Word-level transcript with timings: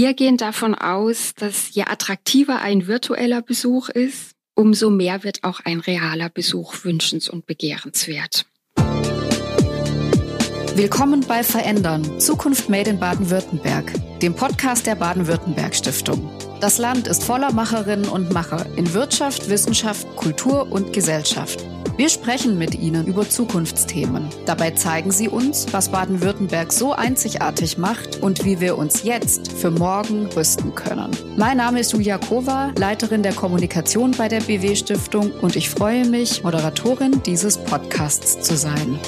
Wir 0.00 0.14
gehen 0.14 0.38
davon 0.38 0.74
aus, 0.74 1.34
dass 1.34 1.74
je 1.74 1.82
attraktiver 1.82 2.62
ein 2.62 2.86
virtueller 2.86 3.42
Besuch 3.42 3.90
ist, 3.90 4.30
umso 4.54 4.88
mehr 4.88 5.24
wird 5.24 5.44
auch 5.44 5.60
ein 5.62 5.78
realer 5.78 6.30
Besuch 6.30 6.84
wünschens- 6.84 7.28
und 7.28 7.44
begehrenswert. 7.44 8.46
Willkommen 10.74 11.20
bei 11.28 11.42
Verändern, 11.42 12.18
Zukunft 12.18 12.70
Made 12.70 12.88
in 12.88 12.98
Baden-Württemberg, 12.98 13.92
dem 14.20 14.34
Podcast 14.34 14.86
der 14.86 14.94
Baden-Württemberg 14.94 15.74
Stiftung. 15.74 16.30
Das 16.62 16.78
Land 16.78 17.06
ist 17.06 17.22
voller 17.22 17.52
Macherinnen 17.52 18.08
und 18.08 18.32
Macher 18.32 18.64
in 18.78 18.94
Wirtschaft, 18.94 19.50
Wissenschaft, 19.50 20.06
Kultur 20.16 20.72
und 20.72 20.94
Gesellschaft. 20.94 21.62
Wir 22.00 22.08
sprechen 22.08 22.56
mit 22.56 22.74
Ihnen 22.76 23.06
über 23.06 23.28
Zukunftsthemen. 23.28 24.30
Dabei 24.46 24.70
zeigen 24.70 25.10
Sie 25.10 25.28
uns, 25.28 25.70
was 25.70 25.90
Baden-Württemberg 25.90 26.72
so 26.72 26.94
einzigartig 26.94 27.76
macht 27.76 28.22
und 28.22 28.42
wie 28.46 28.58
wir 28.58 28.78
uns 28.78 29.02
jetzt 29.02 29.52
für 29.52 29.70
morgen 29.70 30.24
rüsten 30.34 30.74
können. 30.74 31.10
Mein 31.36 31.58
Name 31.58 31.80
ist 31.80 31.92
Julia 31.92 32.16
Kova, 32.16 32.72
Leiterin 32.78 33.22
der 33.22 33.34
Kommunikation 33.34 34.12
bei 34.12 34.28
der 34.28 34.40
BW 34.40 34.76
Stiftung 34.76 35.30
und 35.42 35.56
ich 35.56 35.68
freue 35.68 36.06
mich, 36.06 36.42
Moderatorin 36.42 37.22
dieses 37.26 37.58
Podcasts 37.58 38.40
zu 38.40 38.56
sein. 38.56 38.98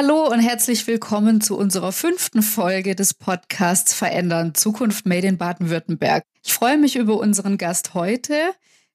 Hallo 0.00 0.28
und 0.30 0.38
herzlich 0.38 0.86
willkommen 0.86 1.40
zu 1.40 1.58
unserer 1.58 1.90
fünften 1.90 2.42
Folge 2.42 2.94
des 2.94 3.14
Podcasts 3.14 3.94
Verändern 3.94 4.54
Zukunft 4.54 5.06
Made 5.06 5.26
in 5.26 5.38
Baden-Württemberg. 5.38 6.22
Ich 6.44 6.52
freue 6.52 6.78
mich 6.78 6.94
über 6.94 7.18
unseren 7.18 7.58
Gast 7.58 7.94
heute. 7.94 8.36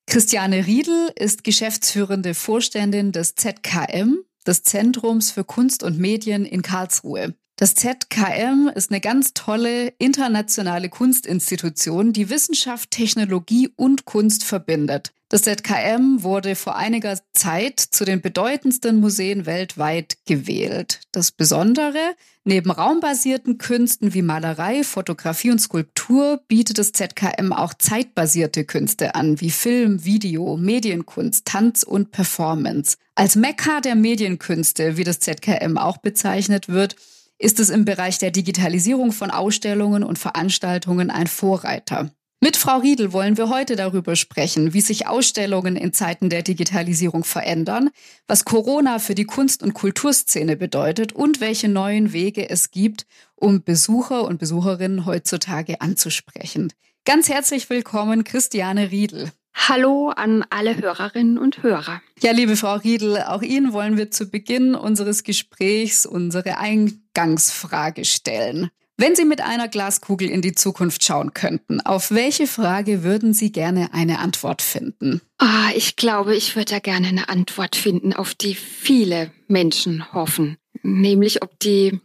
Christiane 0.08 0.66
Riedel 0.66 1.11
ist 1.20 1.44
geschäftsführende 1.44 2.34
Vorständin 2.34 3.11
des 3.11 3.35
ZKM, 3.35 4.20
des 4.47 4.63
Zentrums 4.63 5.30
für 5.30 5.44
Kunst 5.44 5.84
und 5.84 5.99
Medien 5.99 6.45
in 6.45 6.61
Karlsruhe. 6.61 7.35
Das 7.58 7.75
ZKM 7.75 8.72
ist 8.73 8.89
eine 8.89 9.02
ganz 9.02 9.33
tolle 9.33 9.89
internationale 9.97 10.88
Kunstinstitution, 10.88 12.13
die 12.13 12.30
Wissenschaft, 12.30 12.91
Technologie 12.91 13.73
und 13.75 14.06
Kunst 14.06 14.45
verbindet. 14.45 15.11
Das 15.34 15.42
ZKM 15.42 16.22
wurde 16.22 16.53
vor 16.53 16.76
einiger 16.76 17.17
Zeit 17.34 17.80
zu 17.80 18.06
den 18.06 18.22
bedeutendsten 18.22 19.00
Museen 19.00 19.48
weltweit 19.48 20.17
gewählt. 20.28 21.00
Das 21.12 21.31
Besondere, 21.31 21.98
neben 22.44 22.70
raumbasierten 22.70 23.58
Künsten 23.58 24.14
wie 24.14 24.22
Malerei, 24.22 24.84
Fotografie 24.84 25.50
und 25.50 25.58
Skulptur 25.58 26.40
bietet 26.48 26.78
das 26.78 26.92
ZKM 26.92 27.52
auch 27.52 27.73
zeitbasierte 27.73 28.64
Künste 28.64 29.16
an, 29.16 29.42
wie 29.42 29.50
Film, 29.50 30.06
Video, 30.06 30.56
Medienkunst, 30.56 31.45
Tanz 31.45 31.81
und 31.81 32.12
Performance. 32.12 32.97
Als 33.16 33.36
Mekka 33.36 33.81
der 33.81 33.95
Medienkünste, 33.95 34.97
wie 34.97 35.03
das 35.03 35.20
ZKM 35.20 35.80
auch 35.80 35.97
bezeichnet 35.97 36.70
wird, 36.70 36.95
ist 37.40 37.59
es 37.59 37.72
im 37.72 37.86
Bereich 37.86 38.20
der 38.20 38.30
Digitalisierung 38.30 39.12
von 39.12 39.31
Ausstellungen 39.31 40.03
und 40.03 40.20
Veranstaltungen 40.20 41.09
ein 41.09 41.25
Vorreiter. 41.25 42.12
Mit 42.44 42.58
Frau 42.58 42.80
Riedel 42.80 43.13
wollen 43.13 43.38
wir 43.38 43.47
heute 43.47 43.77
darüber 43.77 44.17
sprechen, 44.17 44.73
wie 44.73 44.81
sich 44.81 45.08
Ausstellungen 45.08 45.77
in 45.77 45.94
Zeiten 45.94 46.30
der 46.30 46.41
Digitalisierung 46.41 47.23
verändern, 47.23 47.89
was 48.27 48.44
Corona 48.44 49.00
für 49.00 49.16
die 49.16 49.23
Kunst- 49.23 49.63
und 49.63 49.73
Kulturszene 49.73 50.58
bedeutet 50.58 51.13
und 51.13 51.39
welche 51.39 51.69
neuen 51.69 52.11
Wege 52.11 52.50
es 52.50 52.69
gibt, 52.69 53.05
um 53.35 53.63
Besucher 53.63 54.25
und 54.25 54.39
Besucherinnen 54.39 55.05
heutzutage 55.05 55.80
anzusprechen. 55.80 56.73
Ganz 57.05 57.30
herzlich 57.30 57.69
willkommen, 57.69 58.25
Christiane 58.25 58.91
Riedel. 58.91 59.31
Hallo 59.53 60.09
an 60.09 60.44
alle 60.50 60.75
Hörerinnen 60.75 61.38
und 61.38 61.63
Hörer. 61.63 62.02
Ja, 62.22 62.33
liebe 62.33 62.57
Frau 62.57 62.75
Riedel, 62.75 63.22
auch 63.22 63.41
Ihnen 63.41 63.72
wollen 63.72 63.95
wir 63.95 64.11
zu 64.11 64.30
Beginn 64.30 64.75
unseres 64.75 65.23
Gesprächs 65.23 66.05
unsere 66.05 66.57
Eingangsfrage 66.57 68.03
stellen. 68.03 68.69
Wenn 69.04 69.18
Sie 69.18 69.26
mit 69.26 69.42
einer 69.42 69.68
Glaskugel 69.68 70.30
in 70.30 70.42
die 70.42 70.54
Zukunft 70.54 71.04
schauen 71.04 71.34
könnten, 71.34 71.82
auf 71.82 72.12
welche 72.12 72.48
Frage 72.48 73.04
würden 73.04 73.34
Sie 73.34 73.52
gerne 73.52 73.94
eine 73.94 74.20
Antwort 74.20 74.62
finden? 74.62 75.19
Ah, 75.40 75.72
ich 75.75 75.97
glaube, 75.97 76.38
ich 76.38 76.56
würde 76.56 76.80
gerne 76.80 77.09
eine 77.09 77.28
Antwort 77.28 77.75
finden, 77.75 78.13
auf 78.13 78.34
die 78.34 78.56
viele 78.56 79.34
Menschen 79.50 80.13
hoffen. 80.13 80.56
Nämlich, 80.84 81.44
ob 81.44 81.59
die 81.59 82.00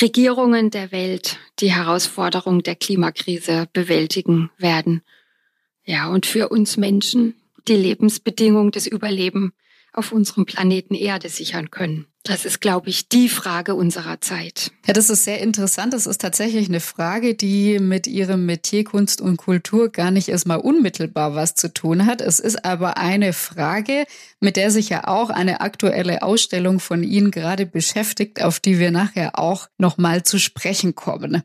Regierungen 0.00 0.70
der 0.70 0.92
Welt 0.92 1.36
die 1.58 1.72
Herausforderung 1.72 2.62
der 2.62 2.76
Klimakrise 2.76 3.66
bewältigen 3.72 4.52
werden 4.56 5.02
ja, 5.84 6.08
und 6.08 6.26
für 6.26 6.48
uns 6.48 6.76
Menschen 6.76 7.34
die 7.66 7.74
Lebensbedingungen 7.74 8.70
des 8.70 8.86
Überlebens 8.86 9.50
auf 9.92 10.12
unserem 10.12 10.46
Planeten 10.46 10.94
Erde 10.94 11.28
sichern 11.28 11.72
können. 11.72 12.06
Das 12.26 12.46
ist, 12.46 12.62
glaube 12.62 12.88
ich, 12.88 13.10
die 13.10 13.28
Frage 13.28 13.74
unserer 13.74 14.18
Zeit. 14.18 14.72
Ja, 14.86 14.94
das 14.94 15.10
ist 15.10 15.24
sehr 15.24 15.42
interessant. 15.42 15.92
Das 15.92 16.06
ist 16.06 16.22
tatsächlich 16.22 16.70
eine 16.70 16.80
Frage, 16.80 17.34
die 17.34 17.78
mit 17.78 18.06
Ihrem 18.06 18.46
Metier 18.46 18.82
Kunst 18.82 19.20
und 19.20 19.36
Kultur 19.36 19.90
gar 19.90 20.10
nicht 20.10 20.30
erstmal 20.30 20.56
unmittelbar 20.56 21.34
was 21.34 21.54
zu 21.54 21.72
tun 21.72 22.06
hat. 22.06 22.22
Es 22.22 22.38
ist 22.38 22.64
aber 22.64 22.96
eine 22.96 23.34
Frage, 23.34 24.06
mit 24.40 24.56
der 24.56 24.70
sich 24.70 24.88
ja 24.88 25.06
auch 25.06 25.28
eine 25.28 25.60
aktuelle 25.60 26.22
Ausstellung 26.22 26.80
von 26.80 27.02
Ihnen 27.02 27.30
gerade 27.30 27.66
beschäftigt, 27.66 28.40
auf 28.40 28.58
die 28.58 28.78
wir 28.78 28.90
nachher 28.90 29.38
auch 29.38 29.68
nochmal 29.76 30.22
zu 30.22 30.38
sprechen 30.38 30.94
kommen. 30.94 31.42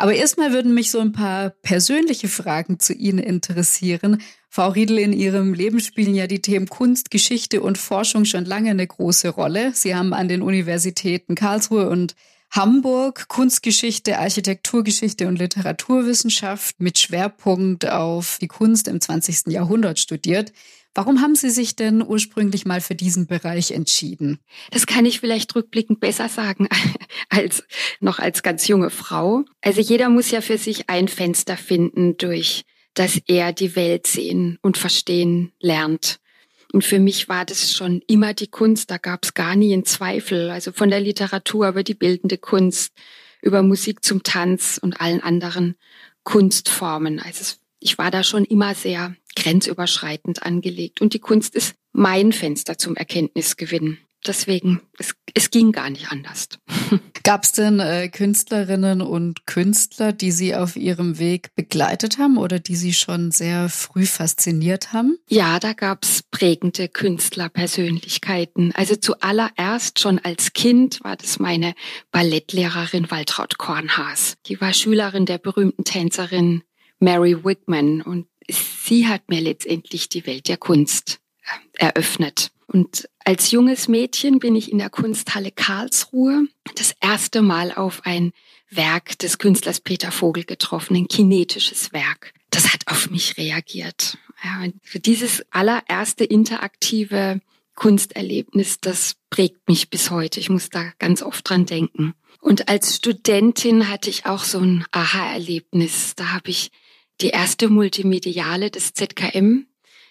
Aber 0.00 0.14
erstmal 0.14 0.52
würden 0.52 0.74
mich 0.74 0.92
so 0.92 1.00
ein 1.00 1.10
paar 1.10 1.50
persönliche 1.50 2.28
Fragen 2.28 2.78
zu 2.78 2.92
Ihnen 2.92 3.18
interessieren. 3.18 4.22
Frau 4.48 4.68
Riedel, 4.68 4.96
in 4.98 5.12
Ihrem 5.12 5.54
Leben 5.54 5.80
spielen 5.80 6.14
ja 6.14 6.28
die 6.28 6.40
Themen 6.40 6.68
Kunst, 6.68 7.10
Geschichte 7.10 7.60
und 7.60 7.78
Forschung 7.78 8.24
schon 8.24 8.44
lange 8.44 8.70
eine 8.70 8.86
große 8.86 9.28
Rolle. 9.28 9.72
Sie 9.74 9.96
haben 9.96 10.14
an 10.14 10.28
den 10.28 10.40
Universitäten 10.40 11.34
Karlsruhe 11.34 11.88
und 11.88 12.14
Hamburg 12.52 13.26
Kunstgeschichte, 13.26 14.20
Architekturgeschichte 14.20 15.26
und 15.26 15.40
Literaturwissenschaft 15.40 16.80
mit 16.80 16.98
Schwerpunkt 17.00 17.90
auf 17.90 18.38
die 18.40 18.46
Kunst 18.46 18.86
im 18.86 19.00
20. 19.00 19.48
Jahrhundert 19.48 19.98
studiert. 19.98 20.52
Warum 20.94 21.20
haben 21.20 21.34
Sie 21.34 21.50
sich 21.50 21.76
denn 21.76 22.02
ursprünglich 22.02 22.64
mal 22.64 22.80
für 22.80 22.94
diesen 22.94 23.26
Bereich 23.26 23.70
entschieden? 23.70 24.38
Das 24.70 24.86
kann 24.86 25.06
ich 25.06 25.20
vielleicht 25.20 25.54
rückblickend 25.54 26.00
besser 26.00 26.28
sagen 26.28 26.68
als 27.28 27.62
noch 28.00 28.18
als 28.18 28.42
ganz 28.42 28.66
junge 28.66 28.90
Frau. 28.90 29.44
Also 29.60 29.80
jeder 29.80 30.08
muss 30.08 30.30
ja 30.30 30.40
für 30.40 30.58
sich 30.58 30.88
ein 30.88 31.08
Fenster 31.08 31.56
finden, 31.56 32.16
durch 32.16 32.64
das 32.94 33.20
er 33.26 33.52
die 33.52 33.76
Welt 33.76 34.06
sehen 34.06 34.58
und 34.60 34.76
verstehen 34.76 35.52
lernt. 35.60 36.18
Und 36.72 36.84
für 36.84 36.98
mich 36.98 37.28
war 37.28 37.44
das 37.44 37.72
schon 37.72 38.02
immer 38.06 38.34
die 38.34 38.48
Kunst, 38.48 38.90
da 38.90 38.98
gab 38.98 39.24
es 39.24 39.34
gar 39.34 39.56
nie 39.56 39.72
einen 39.72 39.84
Zweifel. 39.84 40.50
Also 40.50 40.72
von 40.72 40.90
der 40.90 41.00
Literatur 41.00 41.68
über 41.68 41.82
die 41.82 41.94
bildende 41.94 42.38
Kunst, 42.38 42.92
über 43.40 43.62
Musik 43.62 44.04
zum 44.04 44.22
Tanz 44.22 44.78
und 44.82 45.00
allen 45.00 45.22
anderen 45.22 45.76
Kunstformen. 46.24 47.20
Also 47.20 47.56
ich 47.80 47.96
war 47.96 48.10
da 48.10 48.22
schon 48.22 48.44
immer 48.44 48.74
sehr 48.74 49.14
grenzüberschreitend 49.42 50.42
angelegt. 50.42 51.00
Und 51.00 51.14
die 51.14 51.20
Kunst 51.20 51.54
ist 51.54 51.74
mein 51.92 52.32
Fenster 52.32 52.78
zum 52.78 52.96
Erkenntnisgewinn. 52.96 53.98
Deswegen, 54.26 54.80
es, 54.98 55.14
es 55.34 55.50
ging 55.50 55.70
gar 55.70 55.90
nicht 55.90 56.10
anders. 56.10 56.48
Gab 57.22 57.44
es 57.44 57.52
denn 57.52 57.78
äh, 57.78 58.08
Künstlerinnen 58.08 59.00
und 59.00 59.46
Künstler, 59.46 60.12
die 60.12 60.32
Sie 60.32 60.54
auf 60.54 60.76
Ihrem 60.76 61.18
Weg 61.18 61.54
begleitet 61.54 62.18
haben 62.18 62.36
oder 62.36 62.58
die 62.58 62.74
Sie 62.74 62.94
schon 62.94 63.30
sehr 63.30 63.68
früh 63.68 64.06
fasziniert 64.06 64.92
haben? 64.92 65.18
Ja, 65.28 65.60
da 65.60 65.72
gab 65.72 66.04
es 66.04 66.22
prägende 66.22 66.88
Künstlerpersönlichkeiten. 66.88 68.72
Also 68.74 68.96
zuallererst 68.96 70.00
schon 70.00 70.18
als 70.18 70.52
Kind 70.52 71.02
war 71.04 71.16
das 71.16 71.38
meine 71.38 71.74
Ballettlehrerin 72.10 73.10
Waltraud 73.10 73.56
Kornhaas. 73.56 74.34
Die 74.46 74.60
war 74.60 74.72
Schülerin 74.72 75.26
der 75.26 75.38
berühmten 75.38 75.84
Tänzerin 75.84 76.62
Mary 76.98 77.44
Wigman 77.44 78.02
und 78.02 78.26
sie 78.48 79.08
hat 79.08 79.28
mir 79.28 79.40
letztendlich 79.40 80.08
die 80.08 80.26
Welt 80.26 80.48
der 80.48 80.56
Kunst 80.56 81.20
äh, 81.42 81.86
eröffnet. 81.86 82.50
Und 82.66 83.08
als 83.24 83.50
junges 83.50 83.88
Mädchen 83.88 84.38
bin 84.38 84.54
ich 84.54 84.70
in 84.70 84.78
der 84.78 84.90
Kunsthalle 84.90 85.50
Karlsruhe 85.50 86.46
das 86.76 86.94
erste 87.00 87.40
Mal 87.40 87.72
auf 87.72 88.04
ein 88.04 88.32
Werk 88.70 89.18
des 89.18 89.38
Künstlers 89.38 89.80
Peter 89.80 90.12
Vogel 90.12 90.44
getroffen, 90.44 90.94
ein 90.94 91.08
kinetisches 91.08 91.92
Werk. 91.92 92.34
Das 92.50 92.72
hat 92.72 92.86
auf 92.86 93.10
mich 93.10 93.38
reagiert. 93.38 94.18
Ja, 94.44 94.68
dieses 94.94 95.44
allererste 95.50 96.24
interaktive 96.24 97.40
Kunsterlebnis, 97.74 98.80
das 98.80 99.16
prägt 99.30 99.68
mich 99.68 99.88
bis 99.88 100.10
heute. 100.10 100.40
Ich 100.40 100.50
muss 100.50 100.68
da 100.68 100.92
ganz 100.98 101.22
oft 101.22 101.48
dran 101.48 101.64
denken. 101.64 102.14
Und 102.40 102.68
als 102.68 102.96
Studentin 102.96 103.88
hatte 103.88 104.10
ich 104.10 104.26
auch 104.26 104.44
so 104.44 104.58
ein 104.58 104.84
Aha-Erlebnis. 104.90 106.14
Da 106.16 106.32
habe 106.32 106.50
ich 106.50 106.70
die 107.20 107.28
erste 107.28 107.68
Multimediale 107.68 108.70
des 108.70 108.94
ZKM 108.94 109.66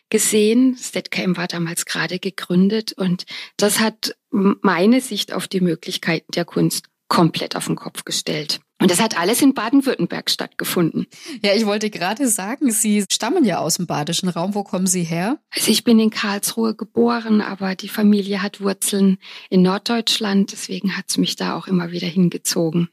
gesehen. 0.10 0.74
Das 0.74 0.92
ZKM 0.92 1.38
war 1.38 1.48
damals 1.48 1.86
gerade 1.86 2.20
gegründet 2.20 2.94
und 2.94 3.26
das 3.58 3.80
hat 3.80 4.16
meine 4.30 5.02
Sicht 5.02 5.34
auf 5.34 5.48
die 5.48 5.62
Möglichkeiten 5.62 6.32
der 6.34 6.46
Kunst 6.46 6.86
komplett 7.08 7.56
auf 7.56 7.68
den 7.68 7.76
Kopf 7.76 8.04
gestellt. 8.04 8.60
Und 8.80 8.92
das 8.92 9.02
hat 9.02 9.18
alles 9.18 9.42
in 9.42 9.56
Baden-Württemberg 9.56 10.30
stattgefunden. 10.30 11.08
Ja, 11.44 11.54
ich 11.56 11.66
wollte 11.66 11.90
gerade 11.90 12.28
sagen, 12.28 12.70
Sie 12.70 13.06
stammen 13.12 13.44
ja 13.44 13.58
aus 13.58 13.78
dem 13.78 13.88
badischen 13.88 14.30
Raum. 14.30 14.54
Wo 14.54 14.64
kommen 14.64 14.86
Sie 14.86 15.04
her? 15.04 15.40
Also 15.50 15.72
ich 15.72 15.84
bin 15.84 16.00
in 16.00 16.12
Karlsruhe 16.12 16.76
geboren, 16.76 17.42
aber 17.42 17.74
die 17.74 17.90
Familie 17.90 18.44
hat 18.44 18.62
Wurzeln 18.62 19.18
in 19.50 19.64
Norddeutschland. 19.64 20.52
Deswegen 20.52 20.96
hat 20.96 21.06
es 21.10 21.18
mich 21.18 21.36
da 21.36 21.58
auch 21.58 21.66
immer 21.66 21.92
wieder 21.92 22.08
hingezogen. 22.08 22.90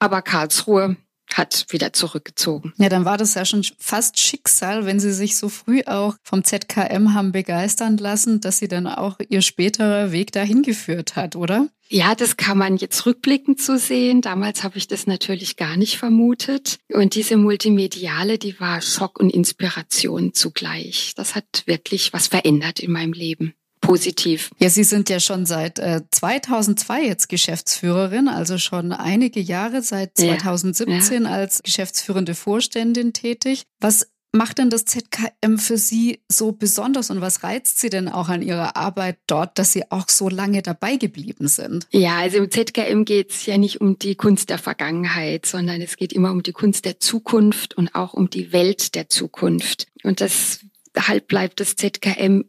Aber 0.00 0.22
Karlsruhe 0.22 0.96
hat 1.34 1.66
wieder 1.70 1.92
zurückgezogen. 1.92 2.72
Ja, 2.78 2.88
dann 2.88 3.04
war 3.04 3.18
das 3.18 3.34
ja 3.34 3.44
schon 3.44 3.64
fast 3.78 4.18
Schicksal, 4.18 4.86
wenn 4.86 5.00
Sie 5.00 5.12
sich 5.12 5.36
so 5.36 5.48
früh 5.48 5.82
auch 5.86 6.16
vom 6.22 6.44
ZKM 6.44 7.14
haben 7.14 7.32
begeistern 7.32 7.96
lassen, 7.96 8.40
dass 8.40 8.58
Sie 8.58 8.68
dann 8.68 8.86
auch 8.86 9.18
Ihr 9.28 9.42
späterer 9.42 10.12
Weg 10.12 10.32
dahin 10.32 10.62
geführt 10.62 11.16
hat, 11.16 11.36
oder? 11.36 11.68
Ja, 11.90 12.14
das 12.14 12.36
kann 12.36 12.58
man 12.58 12.76
jetzt 12.76 13.06
rückblickend 13.06 13.62
so 13.62 13.76
sehen. 13.76 14.20
Damals 14.20 14.62
habe 14.62 14.76
ich 14.76 14.88
das 14.88 15.06
natürlich 15.06 15.56
gar 15.56 15.78
nicht 15.78 15.96
vermutet. 15.96 16.78
Und 16.92 17.14
diese 17.14 17.38
Multimediale, 17.38 18.36
die 18.38 18.60
war 18.60 18.82
Schock 18.82 19.18
und 19.18 19.30
Inspiration 19.30 20.34
zugleich. 20.34 21.14
Das 21.16 21.34
hat 21.34 21.62
wirklich 21.64 22.12
was 22.12 22.26
verändert 22.26 22.80
in 22.80 22.92
meinem 22.92 23.14
Leben 23.14 23.54
positiv. 23.88 24.50
Ja, 24.58 24.68
Sie 24.68 24.84
sind 24.84 25.08
ja 25.08 25.18
schon 25.18 25.46
seit 25.46 25.78
äh, 25.78 26.02
2002 26.10 27.04
jetzt 27.04 27.28
Geschäftsführerin, 27.30 28.28
also 28.28 28.58
schon 28.58 28.92
einige 28.92 29.40
Jahre, 29.40 29.80
seit 29.80 30.16
2017 30.18 31.24
ja, 31.24 31.30
ja. 31.30 31.34
als 31.34 31.62
geschäftsführende 31.62 32.34
Vorständin 32.34 33.14
tätig. 33.14 33.62
Was 33.80 34.06
macht 34.30 34.58
denn 34.58 34.68
das 34.68 34.84
ZKM 34.84 35.56
für 35.56 35.78
Sie 35.78 36.20
so 36.30 36.52
besonders 36.52 37.08
und 37.08 37.22
was 37.22 37.42
reizt 37.42 37.80
Sie 37.80 37.88
denn 37.88 38.10
auch 38.10 38.28
an 38.28 38.42
Ihrer 38.42 38.76
Arbeit 38.76 39.16
dort, 39.26 39.58
dass 39.58 39.72
Sie 39.72 39.90
auch 39.90 40.10
so 40.10 40.28
lange 40.28 40.60
dabei 40.60 40.96
geblieben 40.96 41.48
sind? 41.48 41.86
Ja, 41.90 42.18
also 42.18 42.36
im 42.36 42.50
ZKM 42.50 43.04
geht 43.04 43.30
es 43.30 43.46
ja 43.46 43.56
nicht 43.56 43.80
um 43.80 43.98
die 43.98 44.16
Kunst 44.16 44.50
der 44.50 44.58
Vergangenheit, 44.58 45.46
sondern 45.46 45.80
es 45.80 45.96
geht 45.96 46.12
immer 46.12 46.30
um 46.30 46.42
die 46.42 46.52
Kunst 46.52 46.84
der 46.84 47.00
Zukunft 47.00 47.74
und 47.78 47.94
auch 47.94 48.12
um 48.12 48.28
die 48.28 48.52
Welt 48.52 48.94
der 48.94 49.08
Zukunft. 49.08 49.86
Und 50.02 50.20
deshalb 50.20 51.26
bleibt 51.26 51.60
das 51.60 51.74
ZKM 51.76 52.44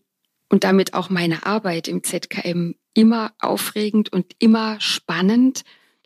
und 0.50 0.63
damit 0.63 0.94
auch 0.94 1.10
meine 1.10 1.46
Arbeit 1.46 1.88
im 1.88 2.04
ZKM 2.04 2.74
immer 2.94 3.31
aufregend 3.40 4.12
und 4.12 4.34
immer 4.40 4.80
spannend. 4.81 5.63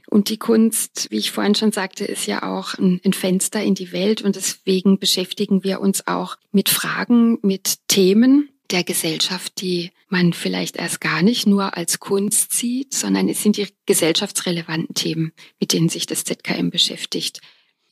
Und 0.09 0.29
die 0.29 0.37
Kunst, 0.37 1.07
wie 1.09 1.17
ich 1.17 1.31
vorhin 1.31 1.55
schon 1.55 1.71
sagte, 1.71 2.05
ist 2.05 2.27
ja 2.27 2.43
auch 2.43 2.75
ein, 2.75 3.01
Fenster 3.13 3.63
in 3.63 3.73
die 3.73 3.91
Welt 3.91 4.21
und 4.21 4.35
deswegen 4.35 4.99
beschäftigen 4.99 5.63
wir 5.63 5.81
uns 5.81 6.07
auch 6.07 6.37
mit 6.51 6.69
Fragen, 6.69 7.39
mit 7.41 7.87
Themen 7.87 8.49
der 8.69 8.83
Gesellschaft, 8.83 9.61
die 9.61 9.91
man 10.09 10.33
vielleicht 10.33 10.77
erst 10.77 11.01
gar 11.01 11.21
nicht 11.21 11.47
nur 11.47 11.77
als 11.77 11.99
Kunst 11.99 12.53
sieht, 12.53 12.93
sondern 12.93 13.29
es 13.29 13.41
sind 13.41 13.57
die 13.57 13.67
gesellschaftsrelevanten 13.85 14.93
Themen, 14.93 15.31
mit 15.59 15.73
denen 15.73 15.89
sich 15.89 16.05
das 16.05 16.23
ZKM 16.23 16.69
beschäftigt. 16.69 17.39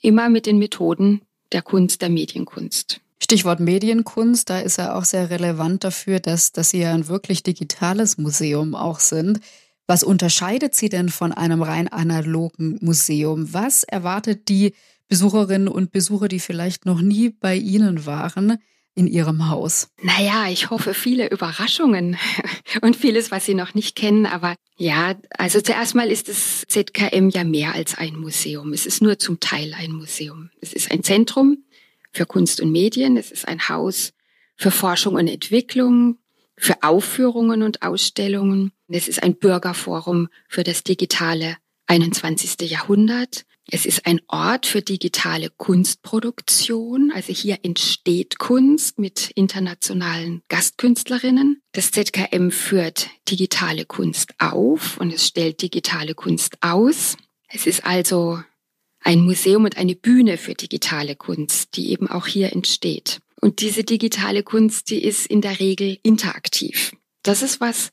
Immer 0.01 0.29
mit 0.29 0.45
den 0.45 0.57
Methoden 0.57 1.21
der 1.51 1.61
Kunst, 1.61 2.01
der 2.01 2.09
Medienkunst. 2.09 3.01
Stichwort 3.31 3.61
Medienkunst, 3.61 4.49
da 4.49 4.59
ist 4.59 4.77
er 4.77 4.97
auch 4.97 5.05
sehr 5.05 5.29
relevant 5.29 5.85
dafür, 5.85 6.19
dass, 6.19 6.51
dass 6.51 6.71
Sie 6.71 6.79
ja 6.79 6.93
ein 6.93 7.07
wirklich 7.07 7.43
digitales 7.43 8.17
Museum 8.17 8.75
auch 8.75 8.99
sind. 8.99 9.39
Was 9.87 10.03
unterscheidet 10.03 10.75
Sie 10.75 10.89
denn 10.89 11.07
von 11.07 11.31
einem 11.31 11.61
rein 11.61 11.87
analogen 11.87 12.77
Museum? 12.81 13.53
Was 13.53 13.83
erwartet 13.83 14.49
die 14.49 14.73
Besucherinnen 15.07 15.69
und 15.69 15.93
Besucher, 15.93 16.27
die 16.27 16.41
vielleicht 16.41 16.85
noch 16.85 16.99
nie 16.99 17.29
bei 17.29 17.55
Ihnen 17.55 18.05
waren, 18.05 18.57
in 18.95 19.07
Ihrem 19.07 19.47
Haus? 19.47 19.87
Naja, 20.01 20.49
ich 20.49 20.69
hoffe 20.69 20.93
viele 20.93 21.29
Überraschungen 21.29 22.17
und 22.81 22.97
vieles, 22.97 23.31
was 23.31 23.45
Sie 23.45 23.53
noch 23.53 23.75
nicht 23.75 23.95
kennen. 23.95 24.25
Aber 24.25 24.55
ja, 24.75 25.15
also 25.37 25.61
zuerst 25.61 25.95
mal 25.95 26.11
ist 26.11 26.27
das 26.27 26.65
ZKM 26.67 27.29
ja 27.29 27.45
mehr 27.45 27.75
als 27.75 27.97
ein 27.97 28.17
Museum. 28.17 28.73
Es 28.73 28.85
ist 28.85 29.01
nur 29.01 29.19
zum 29.19 29.39
Teil 29.39 29.73
ein 29.73 29.93
Museum. 29.93 30.49
Es 30.59 30.73
ist 30.73 30.91
ein 30.91 31.01
Zentrum 31.01 31.63
für 32.11 32.25
Kunst 32.25 32.61
und 32.61 32.71
Medien. 32.71 33.17
Es 33.17 33.31
ist 33.31 33.47
ein 33.47 33.69
Haus 33.69 34.13
für 34.55 34.71
Forschung 34.71 35.15
und 35.15 35.27
Entwicklung, 35.27 36.17
für 36.57 36.83
Aufführungen 36.83 37.63
und 37.63 37.81
Ausstellungen. 37.81 38.71
Es 38.87 39.07
ist 39.07 39.23
ein 39.23 39.35
Bürgerforum 39.35 40.27
für 40.47 40.63
das 40.63 40.83
digitale 40.83 41.57
21. 41.87 42.69
Jahrhundert. 42.69 43.45
Es 43.69 43.85
ist 43.85 44.05
ein 44.05 44.21
Ort 44.27 44.65
für 44.65 44.81
digitale 44.81 45.49
Kunstproduktion. 45.49 47.11
Also 47.13 47.31
hier 47.31 47.59
entsteht 47.63 48.37
Kunst 48.37 48.99
mit 48.99 49.31
internationalen 49.31 50.41
Gastkünstlerinnen. 50.49 51.61
Das 51.71 51.91
ZKM 51.91 52.49
führt 52.51 53.09
digitale 53.29 53.85
Kunst 53.85 54.33
auf 54.39 54.97
und 54.97 55.13
es 55.13 55.25
stellt 55.25 55.61
digitale 55.61 56.15
Kunst 56.15 56.57
aus. 56.61 57.17
Es 57.47 57.65
ist 57.65 57.85
also 57.85 58.41
ein 59.01 59.21
Museum 59.21 59.65
und 59.65 59.77
eine 59.77 59.95
Bühne 59.95 60.37
für 60.37 60.53
digitale 60.53 61.15
Kunst, 61.15 61.75
die 61.75 61.91
eben 61.91 62.07
auch 62.07 62.27
hier 62.27 62.53
entsteht. 62.53 63.19
Und 63.39 63.61
diese 63.61 63.83
digitale 63.83 64.43
Kunst, 64.43 64.89
die 64.89 65.03
ist 65.03 65.25
in 65.25 65.41
der 65.41 65.59
Regel 65.59 65.97
interaktiv. 66.03 66.95
Das 67.23 67.41
ist 67.41 67.59
was, 67.59 67.91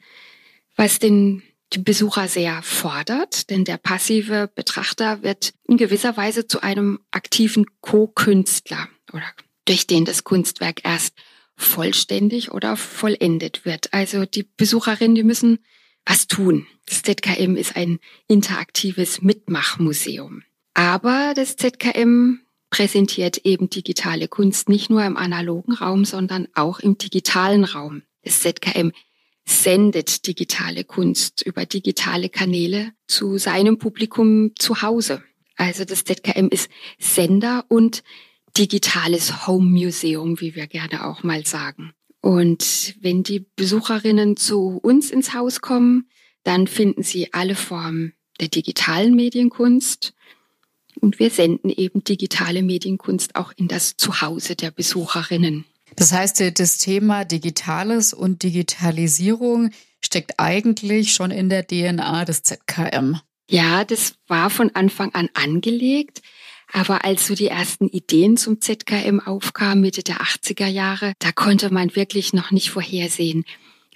was 0.76 0.98
den 0.98 1.42
Besucher 1.80 2.28
sehr 2.28 2.62
fordert, 2.62 3.50
denn 3.50 3.64
der 3.64 3.78
passive 3.78 4.50
Betrachter 4.54 5.22
wird 5.22 5.52
in 5.66 5.76
gewisser 5.76 6.16
Weise 6.16 6.46
zu 6.46 6.62
einem 6.62 7.00
aktiven 7.10 7.66
Co-Künstler 7.80 8.88
oder 9.12 9.26
durch 9.64 9.86
den 9.86 10.04
das 10.04 10.24
Kunstwerk 10.24 10.84
erst 10.84 11.14
vollständig 11.56 12.52
oder 12.52 12.76
vollendet 12.76 13.64
wird. 13.64 13.92
Also 13.92 14.24
die 14.24 14.44
Besucherinnen, 14.44 15.14
die 15.14 15.24
müssen 15.24 15.58
was 16.06 16.26
tun. 16.26 16.66
Das 16.86 17.02
ZKM 17.02 17.56
ist 17.56 17.76
ein 17.76 17.98
interaktives 18.28 19.20
Mitmachmuseum. 19.20 20.42
Aber 20.78 21.32
das 21.34 21.56
ZKM 21.56 22.38
präsentiert 22.70 23.38
eben 23.38 23.68
digitale 23.68 24.28
Kunst 24.28 24.68
nicht 24.68 24.90
nur 24.90 25.04
im 25.04 25.16
analogen 25.16 25.72
Raum, 25.72 26.04
sondern 26.04 26.46
auch 26.54 26.78
im 26.78 26.96
digitalen 26.96 27.64
Raum. 27.64 28.02
Das 28.22 28.38
ZKM 28.42 28.92
sendet 29.44 30.28
digitale 30.28 30.84
Kunst 30.84 31.42
über 31.42 31.66
digitale 31.66 32.28
Kanäle 32.28 32.92
zu 33.08 33.38
seinem 33.38 33.78
Publikum 33.78 34.52
zu 34.56 34.80
Hause. 34.80 35.20
Also 35.56 35.84
das 35.84 36.04
ZKM 36.04 36.46
ist 36.48 36.70
Sender 37.00 37.64
und 37.68 38.04
digitales 38.56 39.48
Home 39.48 39.68
Museum, 39.68 40.40
wie 40.40 40.54
wir 40.54 40.68
gerne 40.68 41.08
auch 41.08 41.24
mal 41.24 41.44
sagen. 41.44 41.92
Und 42.20 42.94
wenn 43.00 43.24
die 43.24 43.40
Besucherinnen 43.56 44.36
zu 44.36 44.78
uns 44.80 45.10
ins 45.10 45.34
Haus 45.34 45.60
kommen, 45.60 46.08
dann 46.44 46.68
finden 46.68 47.02
sie 47.02 47.32
alle 47.32 47.56
Formen 47.56 48.12
der 48.40 48.48
digitalen 48.48 49.16
Medienkunst, 49.16 50.14
und 50.98 51.18
wir 51.18 51.30
senden 51.30 51.70
eben 51.70 52.04
digitale 52.04 52.62
Medienkunst 52.62 53.36
auch 53.36 53.52
in 53.56 53.68
das 53.68 53.96
Zuhause 53.96 54.56
der 54.56 54.70
Besucherinnen. 54.70 55.64
Das 55.96 56.12
heißt, 56.12 56.42
das 56.54 56.78
Thema 56.78 57.24
Digitales 57.24 58.12
und 58.12 58.42
Digitalisierung 58.42 59.70
steckt 60.00 60.38
eigentlich 60.38 61.12
schon 61.12 61.30
in 61.30 61.48
der 61.48 61.66
DNA 61.66 62.24
des 62.24 62.42
ZKM. 62.42 63.16
Ja, 63.50 63.84
das 63.84 64.14
war 64.26 64.50
von 64.50 64.70
Anfang 64.74 65.14
an 65.14 65.28
angelegt. 65.34 66.22
Aber 66.70 67.04
als 67.04 67.26
so 67.26 67.34
die 67.34 67.48
ersten 67.48 67.88
Ideen 67.88 68.36
zum 68.36 68.60
ZKM 68.60 69.20
aufkamen, 69.20 69.80
Mitte 69.80 70.02
der 70.02 70.20
80er 70.20 70.66
Jahre, 70.66 71.14
da 71.18 71.32
konnte 71.32 71.72
man 71.72 71.96
wirklich 71.96 72.34
noch 72.34 72.50
nicht 72.50 72.70
vorhersehen, 72.70 73.44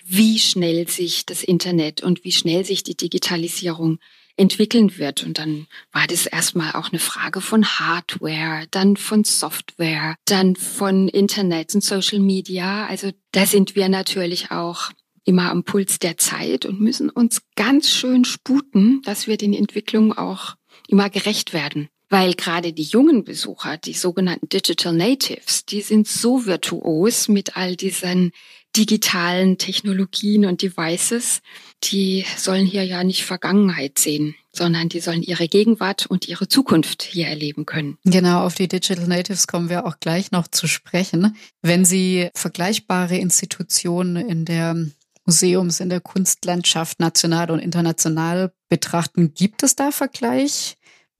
wie 0.04 0.38
schnell 0.38 0.88
sich 0.88 1.26
das 1.26 1.42
Internet 1.42 2.02
und 2.02 2.24
wie 2.24 2.32
schnell 2.32 2.64
sich 2.64 2.82
die 2.82 2.96
Digitalisierung 2.96 3.98
entwickeln 4.36 4.98
wird. 4.98 5.24
Und 5.24 5.38
dann 5.38 5.66
war 5.92 6.06
das 6.06 6.26
erstmal 6.26 6.72
auch 6.72 6.90
eine 6.90 6.98
Frage 6.98 7.40
von 7.40 7.64
Hardware, 7.64 8.66
dann 8.70 8.96
von 8.96 9.24
Software, 9.24 10.16
dann 10.24 10.56
von 10.56 11.08
Internet 11.08 11.74
und 11.74 11.82
Social 11.82 12.20
Media. 12.20 12.86
Also 12.86 13.10
da 13.32 13.46
sind 13.46 13.76
wir 13.76 13.88
natürlich 13.88 14.50
auch 14.50 14.90
immer 15.24 15.50
am 15.50 15.64
Puls 15.64 15.98
der 15.98 16.16
Zeit 16.16 16.66
und 16.66 16.80
müssen 16.80 17.10
uns 17.10 17.42
ganz 17.54 17.90
schön 17.90 18.24
sputen, 18.24 19.02
dass 19.04 19.26
wir 19.26 19.36
den 19.36 19.54
Entwicklungen 19.54 20.12
auch 20.12 20.56
immer 20.88 21.10
gerecht 21.10 21.52
werden. 21.52 21.88
Weil 22.08 22.34
gerade 22.34 22.74
die 22.74 22.82
jungen 22.82 23.24
Besucher, 23.24 23.78
die 23.78 23.94
sogenannten 23.94 24.48
Digital 24.48 24.92
Natives, 24.92 25.64
die 25.64 25.80
sind 25.80 26.06
so 26.06 26.44
virtuos 26.44 27.28
mit 27.28 27.56
all 27.56 27.74
diesen 27.74 28.32
digitalen 28.76 29.58
Technologien 29.58 30.46
und 30.46 30.62
Devices, 30.62 31.40
die 31.84 32.24
sollen 32.36 32.66
hier 32.66 32.84
ja 32.84 33.04
nicht 33.04 33.24
Vergangenheit 33.24 33.98
sehen, 33.98 34.34
sondern 34.52 34.88
die 34.88 35.00
sollen 35.00 35.22
ihre 35.22 35.48
Gegenwart 35.48 36.06
und 36.06 36.28
ihre 36.28 36.48
Zukunft 36.48 37.02
hier 37.02 37.26
erleben 37.26 37.66
können. 37.66 37.98
Genau, 38.04 38.44
auf 38.44 38.54
die 38.54 38.68
Digital 38.68 39.06
Natives 39.06 39.46
kommen 39.46 39.68
wir 39.68 39.86
auch 39.86 39.98
gleich 40.00 40.30
noch 40.30 40.48
zu 40.48 40.66
sprechen. 40.66 41.36
Wenn 41.60 41.84
Sie 41.84 42.30
vergleichbare 42.34 43.16
Institutionen 43.16 44.16
in 44.16 44.44
der 44.44 44.76
Museums, 45.24 45.80
in 45.80 45.88
der 45.88 46.00
Kunstlandschaft 46.00 46.98
national 46.98 47.50
und 47.50 47.60
international 47.60 48.52
betrachten, 48.68 49.34
gibt 49.34 49.62
es 49.62 49.76
da 49.76 49.92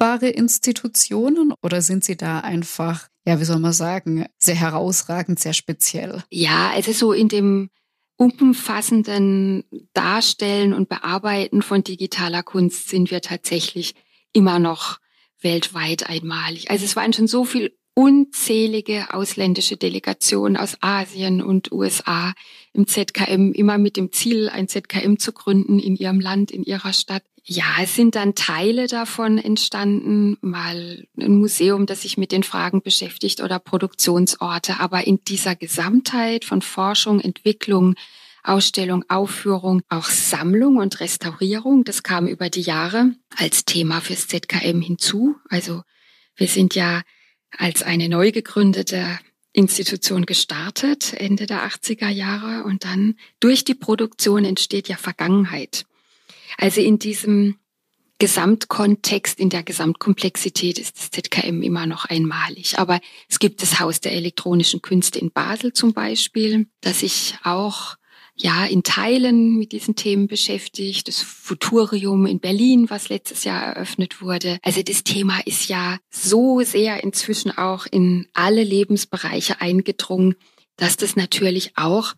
vergleichbare 0.02 0.28
Institutionen 0.28 1.54
oder 1.62 1.80
sind 1.80 2.04
Sie 2.04 2.16
da 2.16 2.40
einfach 2.40 3.09
ja, 3.25 3.38
wie 3.38 3.44
soll 3.44 3.61
man 3.61 3.73
sagen, 3.73 4.26
sehr 4.37 4.56
herausragend, 4.56 5.38
sehr 5.38 5.52
speziell. 5.52 6.25
Ja, 6.28 6.73
also 6.75 6.90
so 6.90 7.12
in 7.12 7.28
dem 7.28 7.71
umfassenden 8.16 9.62
Darstellen 9.92 10.73
und 10.73 10.88
Bearbeiten 10.88 11.62
von 11.62 11.85
digitaler 11.85 12.42
Kunst 12.42 12.88
sind 12.88 13.12
wir 13.12 13.21
tatsächlich 13.21 13.94
immer 14.32 14.59
noch 14.59 14.99
weltweit 15.40 16.09
einmalig. 16.09 16.68
Also 16.68 16.85
es 16.85 16.97
waren 16.97 17.12
schon 17.12 17.28
so 17.28 17.44
viel 17.44 17.76
unzählige 17.94 19.14
ausländische 19.14 19.76
Delegationen 19.76 20.56
aus 20.56 20.76
Asien 20.80 21.42
und 21.42 21.71
USA 21.71 22.32
im 22.73 22.87
ZKM, 22.87 23.52
immer 23.52 23.79
mit 23.79 23.97
dem 23.97 24.12
Ziel, 24.12 24.49
ein 24.49 24.69
ZKM 24.69 25.17
zu 25.17 25.33
gründen 25.33 25.79
in 25.79 25.97
ihrem 25.97 26.21
Land, 26.21 26.50
in 26.50 26.62
ihrer 26.62 26.93
Stadt. 26.93 27.23
Ja, 27.45 27.64
es 27.83 27.97
sind 27.97 28.14
dann 28.14 28.35
Teile 28.35 28.87
davon 28.87 29.37
entstanden, 29.37 30.37
mal 30.41 31.07
ein 31.19 31.38
Museum, 31.38 31.87
das 31.87 32.02
sich 32.02 32.17
mit 32.17 32.31
den 32.31 32.45
Fragen 32.45 32.83
beschäftigt 32.83 33.43
oder 33.43 33.59
Produktionsorte. 33.59 34.79
Aber 34.79 35.07
in 35.07 35.25
dieser 35.25 35.57
Gesamtheit 35.57 36.45
von 36.45 36.62
Forschung, 36.62 37.21
Entwicklung, 37.21 37.95
Ausstellung, 38.45 39.05
Aufführung, 39.09 39.83
auch 39.88 40.07
Sammlung 40.07 40.76
und 40.76 41.00
Restaurierung, 41.00 41.85
das 41.85 42.02
kam 42.02 42.26
über 42.26 42.49
die 42.49 42.62
Jahre 42.62 43.14
als 43.37 43.64
Thema 43.64 44.00
fürs 44.00 44.29
ZKM 44.29 44.81
hinzu. 44.81 45.37
Also 45.49 45.83
wir 46.37 46.49
sind 46.49 46.75
ja 46.75 47.02
als 47.57 47.83
eine 47.83 48.09
neu 48.09 48.33
gegründete 48.33 49.19
Institution 49.52 50.26
gestartet, 50.26 51.14
Ende 51.14 51.47
der 51.47 51.66
80er 51.68 52.09
Jahre. 52.09 52.64
Und 52.64 52.85
dann 52.85 53.16
durch 53.40 53.64
die 53.64 53.75
Produktion 53.75 54.44
entsteht 54.44 54.88
ja 54.88 54.97
Vergangenheit. 54.97 55.85
Also 56.59 56.80
in 56.80 56.99
diesem 56.99 57.56
Gesamtkontext, 58.18 59.40
in 59.40 59.50
der 59.50 59.64
Gesamtkomplexität 59.64 60.78
ist 60.78 60.97
das 60.97 61.11
ZKM 61.11 61.61
immer 61.62 61.87
noch 61.87 62.04
einmalig. 62.04 62.78
Aber 62.78 63.00
es 63.28 63.40
gibt 63.40 63.62
das 63.62 63.80
Haus 63.80 64.00
der 64.00 64.12
elektronischen 64.12 64.80
Künste 64.80 65.18
in 65.18 65.32
Basel 65.32 65.73
zum 65.73 65.92
Beispiel, 65.92 66.68
das 66.80 67.00
sich 67.00 67.35
auch 67.42 67.97
ja 68.35 68.65
in 68.65 68.83
Teilen 68.83 69.57
mit 69.57 69.73
diesen 69.73 69.95
Themen 69.95 70.27
beschäftigt. 70.27 71.09
Das 71.09 71.21
Futurium 71.21 72.27
in 72.27 72.41
Berlin, 72.41 72.89
was 72.91 73.09
letztes 73.09 73.45
Jahr 73.45 73.62
eröffnet 73.62 74.21
wurde. 74.23 74.59
Also 74.62 74.83
das 74.83 75.05
Thema 75.05 75.41
ist 75.45 75.69
ja 75.69 75.99
so 76.11 76.61
sehr 76.62 77.03
inzwischen 77.03 77.51
auch 77.51 77.87
in 77.91 78.27
alle 78.33 78.65
Lebensbereiche 78.65 79.61
eingedrungen, 79.61 80.35
dass 80.77 80.97
das 80.97 81.17
natürlich 81.17 81.73
auch 81.77 82.15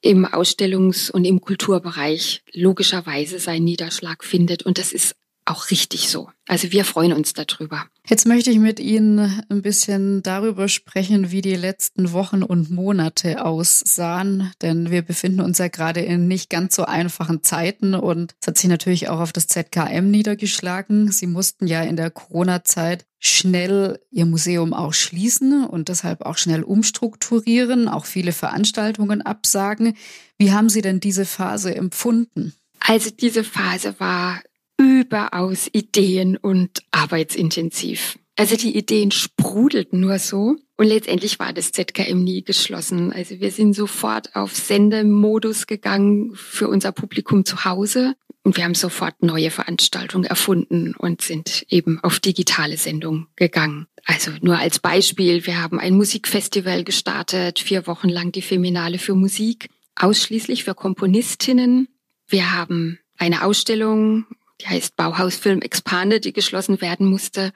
im 0.00 0.26
Ausstellungs- 0.26 1.10
und 1.10 1.24
im 1.24 1.40
Kulturbereich 1.40 2.42
logischerweise 2.52 3.38
seinen 3.38 3.64
Niederschlag 3.64 4.22
findet. 4.22 4.62
Und 4.64 4.76
das 4.76 4.92
ist 4.92 5.16
auch 5.46 5.70
richtig 5.70 6.08
so. 6.08 6.28
Also 6.46 6.72
wir 6.72 6.84
freuen 6.84 7.12
uns 7.12 7.32
darüber. 7.34 7.86
Jetzt 8.06 8.26
möchte 8.26 8.50
ich 8.50 8.58
mit 8.58 8.80
Ihnen 8.80 9.42
ein 9.48 9.62
bisschen 9.62 10.22
darüber 10.22 10.68
sprechen, 10.68 11.30
wie 11.30 11.42
die 11.42 11.56
letzten 11.56 12.12
Wochen 12.12 12.42
und 12.42 12.70
Monate 12.70 13.44
aussahen, 13.44 14.52
denn 14.62 14.90
wir 14.90 15.02
befinden 15.02 15.40
uns 15.40 15.58
ja 15.58 15.68
gerade 15.68 16.00
in 16.00 16.28
nicht 16.28 16.50
ganz 16.50 16.76
so 16.76 16.84
einfachen 16.84 17.42
Zeiten 17.42 17.94
und 17.94 18.34
es 18.40 18.46
hat 18.46 18.58
sich 18.58 18.68
natürlich 18.68 19.08
auch 19.08 19.20
auf 19.20 19.32
das 19.32 19.46
ZKM 19.46 20.10
niedergeschlagen. 20.10 21.10
Sie 21.10 21.26
mussten 21.26 21.66
ja 21.66 21.82
in 21.82 21.96
der 21.96 22.10
Corona-Zeit 22.10 23.06
schnell 23.18 24.00
ihr 24.10 24.26
Museum 24.26 24.74
auch 24.74 24.92
schließen 24.92 25.64
und 25.64 25.88
deshalb 25.88 26.22
auch 26.22 26.36
schnell 26.36 26.62
umstrukturieren, 26.62 27.88
auch 27.88 28.04
viele 28.04 28.32
Veranstaltungen 28.32 29.22
absagen. 29.22 29.96
Wie 30.36 30.52
haben 30.52 30.68
Sie 30.68 30.82
denn 30.82 31.00
diese 31.00 31.24
Phase 31.24 31.74
empfunden? 31.74 32.54
Also 32.80 33.08
diese 33.10 33.44
Phase 33.44 33.94
war 33.98 34.42
überaus 34.78 35.68
ideen- 35.72 36.36
und 36.36 36.82
arbeitsintensiv. 36.90 38.18
Also 38.36 38.56
die 38.56 38.76
Ideen 38.76 39.10
sprudelten 39.10 40.00
nur 40.00 40.18
so. 40.18 40.56
Und 40.76 40.86
letztendlich 40.86 41.38
war 41.38 41.52
das 41.52 41.70
ZKM 41.70 42.18
nie 42.24 42.42
geschlossen. 42.42 43.12
Also 43.12 43.38
wir 43.38 43.52
sind 43.52 43.74
sofort 43.74 44.34
auf 44.34 44.56
Sendemodus 44.56 45.68
gegangen 45.68 46.32
für 46.34 46.68
unser 46.68 46.90
Publikum 46.90 47.44
zu 47.44 47.64
Hause. 47.64 48.14
Und 48.42 48.56
wir 48.56 48.64
haben 48.64 48.74
sofort 48.74 49.22
neue 49.22 49.50
Veranstaltungen 49.50 50.24
erfunden 50.24 50.94
und 50.98 51.22
sind 51.22 51.64
eben 51.70 52.00
auf 52.02 52.18
digitale 52.18 52.76
Sendung 52.76 53.28
gegangen. 53.36 53.86
Also 54.04 54.32
nur 54.42 54.58
als 54.58 54.80
Beispiel, 54.80 55.46
wir 55.46 55.62
haben 55.62 55.78
ein 55.78 55.94
Musikfestival 55.94 56.84
gestartet, 56.84 57.58
vier 57.58 57.86
Wochen 57.86 58.08
lang 58.08 58.32
die 58.32 58.42
Feminale 58.42 58.98
für 58.98 59.14
Musik, 59.14 59.70
ausschließlich 59.96 60.64
für 60.64 60.74
Komponistinnen. 60.74 61.88
Wir 62.28 62.52
haben 62.52 62.98
eine 63.16 63.44
Ausstellung 63.44 64.26
die 64.60 64.66
heißt 64.66 64.96
Bauhaus 64.96 65.36
Film 65.36 65.60
Expanded, 65.60 66.24
die 66.24 66.32
geschlossen 66.32 66.80
werden 66.80 67.06
musste. 67.06 67.52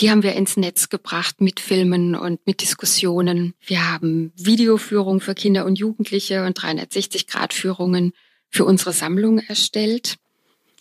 Die 0.00 0.10
haben 0.10 0.22
wir 0.22 0.34
ins 0.34 0.56
Netz 0.56 0.88
gebracht 0.88 1.40
mit 1.40 1.58
Filmen 1.58 2.14
und 2.14 2.46
mit 2.46 2.62
Diskussionen. 2.62 3.54
Wir 3.60 3.90
haben 3.90 4.32
Videoführungen 4.36 5.20
für 5.20 5.34
Kinder 5.34 5.64
und 5.64 5.78
Jugendliche 5.78 6.46
und 6.46 6.58
360-Grad-Führungen 6.58 8.12
für 8.48 8.64
unsere 8.64 8.92
Sammlung 8.92 9.40
erstellt, 9.40 10.16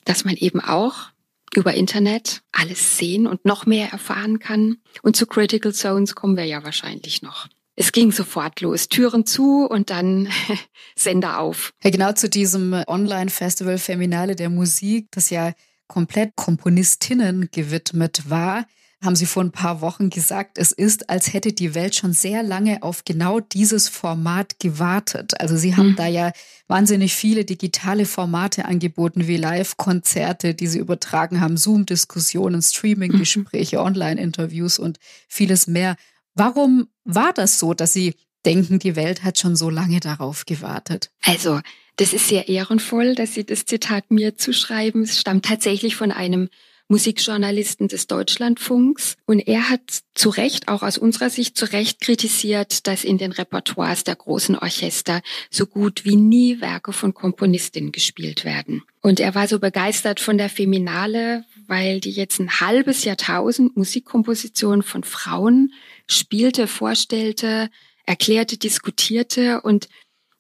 dass 0.06 0.24
man 0.24 0.36
eben 0.36 0.62
auch 0.62 1.10
über 1.56 1.74
Internet 1.74 2.42
alles 2.52 2.98
sehen 2.98 3.26
und 3.26 3.44
noch 3.46 3.66
mehr 3.66 3.90
erfahren 3.92 4.38
kann. 4.40 4.78
Und 5.02 5.16
zu 5.16 5.26
Critical 5.26 5.74
Zones 5.74 6.14
kommen 6.14 6.38
wir 6.38 6.46
ja 6.46 6.64
wahrscheinlich 6.64 7.22
noch 7.24 7.48
es 7.78 7.92
ging 7.92 8.12
sofort 8.12 8.60
los. 8.62 8.90
Türen 8.90 9.26
zu 9.26 9.66
und 9.66 9.92
dann 9.92 10.28
Sender 10.96 11.40
auf. 11.40 11.72
Ja, 11.84 11.92
genau 11.92 12.12
zu 12.12 12.28
diesem 12.28 12.74
Online-Festival 12.88 13.78
Feminale 13.78 14.36
der 14.36 14.50
Musik, 14.50 15.08
das 15.12 15.30
ja 15.30 15.54
komplett 15.88 16.36
Komponistinnen 16.36 17.50
gewidmet 17.52 18.30
war, 18.30 18.66
haben 19.04 19.16
Sie 19.16 19.28
vor 19.28 19.44
ein 19.44 19.52
paar 19.52 19.82
Wochen 19.82 20.10
gesagt, 20.10 20.58
es 20.58 20.72
ist, 20.72 21.12
als 21.12 21.32
hätte 21.32 21.54
die 21.54 21.76
Welt 21.76 21.94
schon 21.94 22.14
sehr 22.14 22.42
lange 22.42 22.82
auf 22.82 23.06
genau 23.06 23.40
dieses 23.40 23.90
Format 23.90 24.60
gewartet. 24.60 25.40
Also 25.40 25.56
Sie 25.56 25.76
haben 25.76 25.92
mhm. 25.92 25.96
da 25.98 26.08
ja 26.08 26.32
wahnsinnig 26.68 27.14
viele 27.14 27.46
digitale 27.46 28.08
Formate 28.08 28.66
angeboten, 28.66 29.28
wie 29.28 29.38
Live-Konzerte, 29.38 30.56
die 30.56 30.66
Sie 30.66 30.80
übertragen 30.80 31.42
haben, 31.42 31.58
Zoom-Diskussionen, 31.58 32.64
Streaming-Gespräche, 32.64 33.78
mhm. 33.78 33.84
Online-Interviews 33.84 34.80
und 34.80 34.98
vieles 35.28 35.68
mehr. 35.68 35.96
Warum 36.38 36.88
war 37.04 37.34
das 37.34 37.58
so, 37.58 37.74
dass 37.74 37.94
Sie 37.94 38.14
denken, 38.46 38.78
die 38.78 38.96
Welt 38.96 39.24
hat 39.24 39.40
schon 39.40 39.56
so 39.56 39.72
lange 39.72 40.00
darauf 40.00 40.46
gewartet? 40.46 41.10
Also, 41.24 41.60
das 41.96 42.14
ist 42.14 42.28
sehr 42.28 42.48
ehrenvoll, 42.48 43.16
dass 43.16 43.34
Sie 43.34 43.44
das 43.44 43.66
Zitat 43.66 44.12
mir 44.12 44.38
zuschreiben. 44.38 45.02
Es 45.02 45.20
stammt 45.20 45.46
tatsächlich 45.46 45.96
von 45.96 46.12
einem 46.12 46.50
Musikjournalisten 46.90 47.88
des 47.88 48.06
Deutschlandfunks. 48.06 49.18
Und 49.26 49.48
er 49.48 49.70
hat 49.70 49.82
zu 50.14 50.30
Recht, 50.30 50.68
auch 50.68 50.84
aus 50.84 51.00
unserer 51.00 51.30
Sicht 51.32 51.58
zu 51.58 51.66
Recht 51.66 52.00
kritisiert, 52.02 52.88
dass 52.88 53.04
in 53.04 53.18
den 53.18 53.32
Repertoires 53.32 54.04
der 54.04 54.16
großen 54.16 54.58
Orchester 54.58 55.22
so 55.50 55.66
gut 55.66 56.06
wie 56.06 56.16
nie 56.16 56.62
Werke 56.62 56.94
von 56.94 57.16
Komponistinnen 57.16 57.92
gespielt 57.92 58.46
werden. 58.46 58.84
Und 59.02 59.20
er 59.20 59.36
war 59.36 59.48
so 59.48 59.60
begeistert 59.60 60.20
von 60.20 60.38
der 60.38 60.50
Feminale, 60.50 61.46
weil 61.68 62.00
die 62.00 62.12
jetzt 62.12 62.40
ein 62.40 62.60
halbes 62.62 63.04
Jahrtausend 63.04 63.76
Musikkomposition 63.76 64.84
von 64.84 65.04
Frauen 65.04 65.74
spielte, 66.08 66.68
vorstellte, 66.68 67.70
erklärte, 68.06 68.58
diskutierte 68.58 69.62
und 69.62 69.88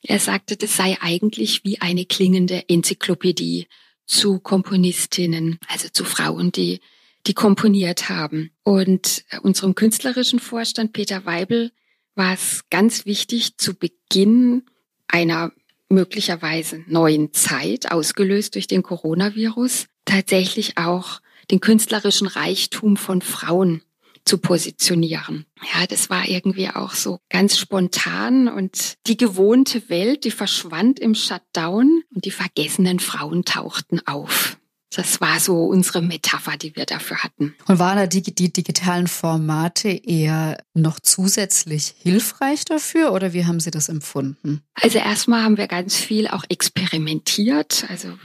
er 0.01 0.19
sagte, 0.19 0.55
das 0.55 0.75
sei 0.75 0.97
eigentlich 1.01 1.63
wie 1.63 1.81
eine 1.81 2.05
klingende 2.05 2.63
Enzyklopädie 2.69 3.67
zu 4.05 4.39
Komponistinnen, 4.39 5.59
also 5.67 5.89
zu 5.89 6.05
Frauen, 6.05 6.51
die, 6.51 6.79
die 7.25 7.33
komponiert 7.33 8.07
haben. 8.07 8.51
Und 8.63 9.25
unserem 9.41 9.75
künstlerischen 9.75 10.39
Vorstand 10.39 10.93
Peter 10.93 11.25
Weibel 11.25 11.71
war 12.15 12.33
es 12.33 12.63
ganz 12.69 13.05
wichtig, 13.05 13.57
zu 13.57 13.75
Beginn 13.75 14.63
einer 15.07 15.51
möglicherweise 15.89 16.83
neuen 16.87 17.33
Zeit, 17.33 17.91
ausgelöst 17.91 18.55
durch 18.55 18.67
den 18.67 18.83
Coronavirus, 18.83 19.87
tatsächlich 20.05 20.77
auch 20.77 21.21
den 21.51 21.59
künstlerischen 21.59 22.27
Reichtum 22.27 22.97
von 22.97 23.21
Frauen 23.21 23.81
zu 24.27 24.37
positionieren. 24.37 25.45
Ja, 25.73 25.87
das 25.87 26.09
war 26.09 26.27
irgendwie 26.27 26.69
auch 26.69 26.93
so 26.93 27.19
ganz 27.29 27.57
spontan 27.57 28.47
und 28.47 28.95
die 29.07 29.17
gewohnte 29.17 29.89
Welt, 29.89 30.23
die 30.25 30.31
verschwand 30.31 30.99
im 30.99 31.15
Shutdown 31.15 32.03
und 32.13 32.25
die 32.25 32.31
vergessenen 32.31 32.99
Frauen 32.99 33.45
tauchten 33.45 34.05
auf. 34.05 34.57
Das 34.95 35.19
war 35.19 35.39
so 35.39 35.65
unsere 35.65 36.01
Metapher, 36.01 36.55
die 36.57 36.75
wir 36.75 36.85
dafür 36.85 37.17
hatten. 37.17 37.53
Und 37.67 37.77
waren 37.77 37.97
da 37.97 38.07
die, 38.07 38.21
die, 38.21 38.53
digitalen 38.53 39.07
Formate 39.07 39.89
eher 39.89 40.57
noch 40.73 40.99
zusätzlich 40.99 41.93
hilfreich 41.99 42.63
dafür 42.63 43.11
oder 43.11 43.33
wie 43.33 43.45
haben 43.45 43.59
Sie 43.59 43.69
das 43.69 43.89
empfunden? 43.89 44.61
Also 44.75 44.97
erstmal 44.99 45.43
haben 45.43 45.57
wir 45.57 45.67
ganz 45.67 45.95
viel 45.95 46.27
auch 46.27 46.45
experimentiert, 46.47 47.85
also 47.89 48.17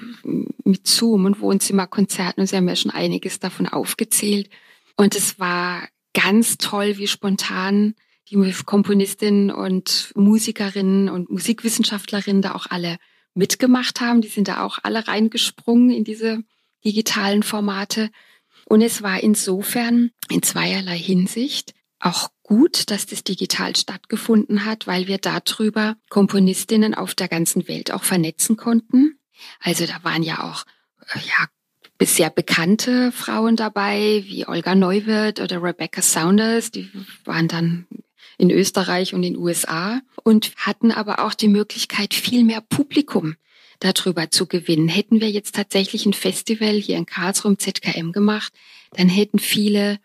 mit 0.64 0.86
Zoom 0.86 1.24
und 1.24 1.40
Wohnzimmerkonzerten 1.40 2.40
und 2.40 2.46
Sie 2.46 2.56
haben 2.56 2.68
ja 2.68 2.76
schon 2.76 2.92
einiges 2.92 3.40
davon 3.40 3.66
aufgezählt. 3.66 4.48
Und 4.96 5.14
es 5.16 5.38
war 5.38 5.88
ganz 6.14 6.58
toll, 6.58 6.98
wie 6.98 7.06
spontan 7.06 7.94
die 8.28 8.52
Komponistinnen 8.64 9.50
und 9.50 10.12
Musikerinnen 10.14 11.08
und 11.08 11.30
Musikwissenschaftlerinnen 11.30 12.42
da 12.42 12.54
auch 12.54 12.66
alle 12.70 12.98
mitgemacht 13.34 14.00
haben. 14.00 14.20
Die 14.20 14.28
sind 14.28 14.48
da 14.48 14.64
auch 14.64 14.78
alle 14.82 15.06
reingesprungen 15.06 15.90
in 15.90 16.04
diese 16.04 16.42
digitalen 16.84 17.42
Formate. 17.42 18.10
Und 18.66 18.80
es 18.80 19.02
war 19.02 19.22
insofern 19.22 20.10
in 20.30 20.42
zweierlei 20.42 20.98
Hinsicht 20.98 21.74
auch 21.98 22.30
gut, 22.42 22.90
dass 22.90 23.06
das 23.06 23.22
digital 23.22 23.76
stattgefunden 23.76 24.64
hat, 24.64 24.86
weil 24.86 25.06
wir 25.06 25.18
darüber 25.18 25.96
Komponistinnen 26.08 26.94
auf 26.94 27.14
der 27.14 27.28
ganzen 27.28 27.68
Welt 27.68 27.92
auch 27.92 28.02
vernetzen 28.02 28.56
konnten. 28.56 29.18
Also 29.60 29.86
da 29.86 30.02
waren 30.02 30.22
ja 30.22 30.50
auch 30.50 30.64
ja, 31.14 31.48
sehr 32.06 32.30
bekannte 32.30 33.12
Frauen 33.12 33.56
dabei, 33.56 34.24
wie 34.26 34.46
Olga 34.46 34.74
Neuwirth 34.74 35.40
oder 35.40 35.62
Rebecca 35.62 36.02
Saunders. 36.02 36.70
Die 36.70 36.90
waren 37.24 37.48
dann 37.48 37.86
in 38.38 38.50
Österreich 38.50 39.14
und 39.14 39.22
in 39.22 39.34
den 39.34 39.42
USA 39.42 40.00
und 40.22 40.52
hatten 40.56 40.90
aber 40.90 41.24
auch 41.24 41.34
die 41.34 41.48
Möglichkeit, 41.48 42.14
viel 42.14 42.44
mehr 42.44 42.60
Publikum 42.60 43.36
darüber 43.78 44.30
zu 44.30 44.46
gewinnen. 44.46 44.88
Hätten 44.88 45.20
wir 45.20 45.30
jetzt 45.30 45.54
tatsächlich 45.54 46.06
ein 46.06 46.12
Festival 46.12 46.74
hier 46.74 46.96
in 46.96 47.06
Karlsruhe 47.06 47.52
im 47.52 47.58
ZKM 47.58 48.12
gemacht, 48.12 48.52
dann 48.92 49.08
hätten 49.08 49.38
viele 49.38 49.98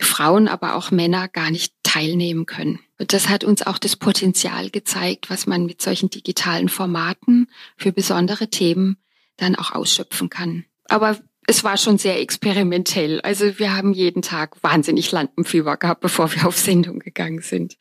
Frauen, 0.00 0.48
aber 0.48 0.74
auch 0.74 0.90
Männer 0.90 1.28
gar 1.28 1.50
nicht 1.50 1.74
teilnehmen 1.82 2.46
können. 2.46 2.80
Und 2.98 3.12
das 3.12 3.28
hat 3.28 3.44
uns 3.44 3.62
auch 3.66 3.78
das 3.78 3.96
Potenzial 3.96 4.70
gezeigt, 4.70 5.30
was 5.30 5.46
man 5.46 5.66
mit 5.66 5.82
solchen 5.82 6.10
digitalen 6.10 6.68
Formaten 6.68 7.48
für 7.76 7.92
besondere 7.92 8.48
Themen 8.48 8.96
dann 9.36 9.56
auch 9.56 9.72
ausschöpfen 9.72 10.28
kann. 10.28 10.64
Aber 10.88 11.18
es 11.46 11.64
war 11.64 11.76
schon 11.76 11.98
sehr 11.98 12.20
experimentell. 12.20 13.20
Also 13.22 13.58
wir 13.58 13.74
haben 13.74 13.92
jeden 13.92 14.22
Tag 14.22 14.62
wahnsinnig 14.62 15.10
Lampenfieber 15.10 15.76
gehabt, 15.76 16.00
bevor 16.00 16.32
wir 16.34 16.46
auf 16.46 16.58
Sendung 16.58 16.98
gegangen 16.98 17.42
sind. 17.42 17.76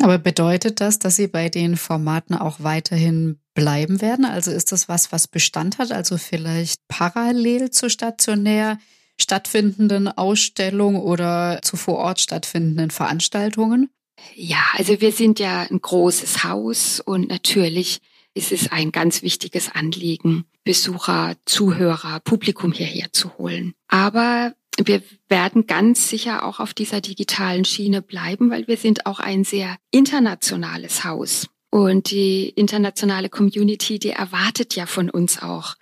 Aber 0.00 0.18
bedeutet 0.18 0.80
das, 0.80 0.98
dass 0.98 1.16
Sie 1.16 1.26
bei 1.26 1.50
den 1.50 1.76
Formaten 1.76 2.34
auch 2.34 2.60
weiterhin 2.60 3.38
bleiben 3.54 4.00
werden? 4.00 4.24
Also 4.24 4.50
ist 4.50 4.72
das 4.72 4.88
was, 4.88 5.12
was 5.12 5.28
Bestand 5.28 5.78
hat? 5.78 5.92
Also 5.92 6.16
vielleicht 6.16 6.80
parallel 6.88 7.70
zur 7.70 7.90
stationär 7.90 8.78
stattfindenden 9.20 10.08
Ausstellung 10.08 10.96
oder 10.96 11.60
zu 11.62 11.76
vor 11.76 11.96
Ort 11.96 12.20
stattfindenden 12.20 12.90
Veranstaltungen? 12.90 13.90
Ja, 14.34 14.64
also 14.72 15.00
wir 15.00 15.12
sind 15.12 15.38
ja 15.38 15.66
ein 15.70 15.80
großes 15.80 16.44
Haus 16.44 17.00
und 17.00 17.28
natürlich 17.28 18.00
ist 18.34 18.52
es 18.52 18.72
ein 18.72 18.92
ganz 18.92 19.22
wichtiges 19.22 19.70
Anliegen, 19.70 20.46
Besucher, 20.64 21.34
Zuhörer, 21.44 22.20
Publikum 22.20 22.72
hierher 22.72 23.12
zu 23.12 23.36
holen. 23.38 23.74
Aber 23.88 24.54
wir 24.78 25.02
werden 25.28 25.66
ganz 25.66 26.08
sicher 26.08 26.44
auch 26.44 26.60
auf 26.60 26.72
dieser 26.74 27.00
digitalen 27.00 27.64
Schiene 27.64 28.02
bleiben, 28.02 28.50
weil 28.50 28.66
wir 28.68 28.76
sind 28.76 29.06
auch 29.06 29.20
ein 29.20 29.44
sehr 29.44 29.76
internationales 29.90 31.04
Haus. 31.04 31.48
Und 31.70 32.10
die 32.10 32.48
internationale 32.50 33.28
Community, 33.28 33.98
die 33.98 34.10
erwartet 34.10 34.74
ja 34.76 34.86
von 34.86 35.08
uns 35.08 35.42
auch 35.42 35.76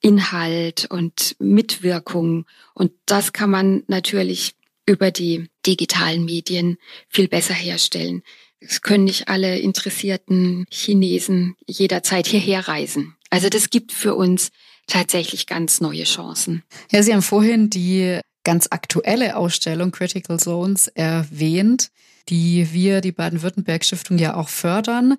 Inhalt 0.00 0.86
und 0.90 1.36
Mitwirkung. 1.38 2.46
Und 2.74 2.92
das 3.06 3.32
kann 3.32 3.50
man 3.50 3.82
natürlich 3.86 4.54
über 4.86 5.10
die 5.10 5.48
digitalen 5.66 6.24
Medien 6.24 6.78
viel 7.08 7.28
besser 7.28 7.54
herstellen. 7.54 8.22
Es 8.60 8.82
können 8.82 9.04
nicht 9.04 9.28
alle 9.28 9.58
interessierten 9.58 10.66
Chinesen 10.70 11.56
jederzeit 11.66 12.26
hierher 12.26 12.68
reisen. 12.68 13.15
Also 13.30 13.48
das 13.48 13.70
gibt 13.70 13.92
für 13.92 14.14
uns 14.14 14.50
tatsächlich 14.86 15.46
ganz 15.46 15.80
neue 15.80 16.04
Chancen. 16.04 16.62
Ja, 16.90 17.02
Sie 17.02 17.12
haben 17.12 17.22
vorhin 17.22 17.70
die 17.70 18.20
ganz 18.44 18.68
aktuelle 18.70 19.36
Ausstellung 19.36 19.90
Critical 19.90 20.38
Zones 20.38 20.88
erwähnt, 20.88 21.90
die 22.28 22.72
wir, 22.72 23.00
die 23.00 23.12
Baden-Württemberg 23.12 23.84
Stiftung 23.84 24.18
ja 24.18 24.34
auch 24.36 24.48
fördern. 24.48 25.16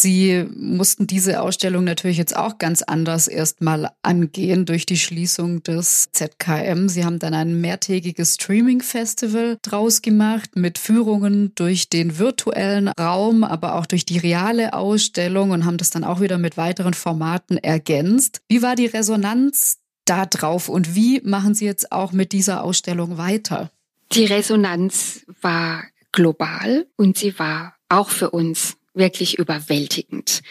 Sie 0.00 0.46
mussten 0.54 1.08
diese 1.08 1.42
Ausstellung 1.42 1.82
natürlich 1.82 2.18
jetzt 2.18 2.36
auch 2.36 2.58
ganz 2.58 2.82
anders 2.82 3.26
erstmal 3.26 3.90
angehen 4.02 4.64
durch 4.64 4.86
die 4.86 4.96
Schließung 4.96 5.64
des 5.64 6.10
ZKM. 6.12 6.88
Sie 6.88 7.04
haben 7.04 7.18
dann 7.18 7.34
ein 7.34 7.60
mehrtägiges 7.60 8.34
Streaming-Festival 8.34 9.58
draus 9.60 10.00
gemacht 10.00 10.50
mit 10.54 10.78
Führungen 10.78 11.52
durch 11.56 11.88
den 11.88 12.16
virtuellen 12.16 12.86
Raum, 12.88 13.42
aber 13.42 13.74
auch 13.74 13.86
durch 13.86 14.06
die 14.06 14.18
reale 14.18 14.72
Ausstellung 14.72 15.50
und 15.50 15.64
haben 15.64 15.78
das 15.78 15.90
dann 15.90 16.04
auch 16.04 16.20
wieder 16.20 16.38
mit 16.38 16.56
weiteren 16.56 16.94
Formaten 16.94 17.56
ergänzt. 17.56 18.40
Wie 18.48 18.62
war 18.62 18.76
die 18.76 18.86
Resonanz 18.86 19.78
da 20.04 20.26
drauf 20.26 20.68
und 20.68 20.94
wie 20.94 21.20
machen 21.24 21.54
Sie 21.56 21.64
jetzt 21.64 21.90
auch 21.90 22.12
mit 22.12 22.30
dieser 22.30 22.62
Ausstellung 22.62 23.18
weiter? 23.18 23.72
Die 24.12 24.26
Resonanz 24.26 25.26
war 25.42 25.82
global 26.12 26.86
und 26.96 27.18
sie 27.18 27.36
war 27.38 27.74
auch 27.88 28.10
für 28.10 28.30
uns 28.30 28.77
wirklich 28.94 29.38
überwältigend. 29.38 30.42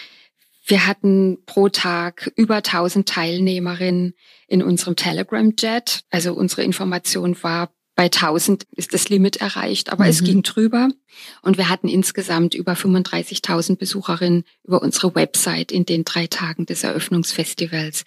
Wir 0.65 0.85
hatten 0.85 1.37
pro 1.45 1.69
Tag 1.69 2.31
über 2.35 2.57
1000 2.57 3.07
Teilnehmerinnen 3.07 4.13
in 4.47 4.61
unserem 4.61 4.95
Telegram-Jet. 4.97 6.01
Also 6.09 6.33
unsere 6.33 6.63
Information 6.63 7.41
war, 7.41 7.71
bei 7.95 8.05
1000 8.05 8.67
ist 8.75 8.93
das 8.93 9.09
Limit 9.09 9.37
erreicht, 9.37 9.91
aber 9.91 10.03
mhm. 10.03 10.09
es 10.09 10.23
ging 10.23 10.43
drüber. 10.43 10.89
Und 11.41 11.57
wir 11.57 11.69
hatten 11.69 11.87
insgesamt 11.87 12.53
über 12.53 12.73
35.000 12.73 13.77
Besucherinnen 13.77 14.43
über 14.63 14.81
unsere 14.81 15.15
Website 15.15 15.71
in 15.71 15.85
den 15.85 16.03
drei 16.03 16.27
Tagen 16.27 16.65
des 16.65 16.83
Eröffnungsfestivals. 16.83 18.03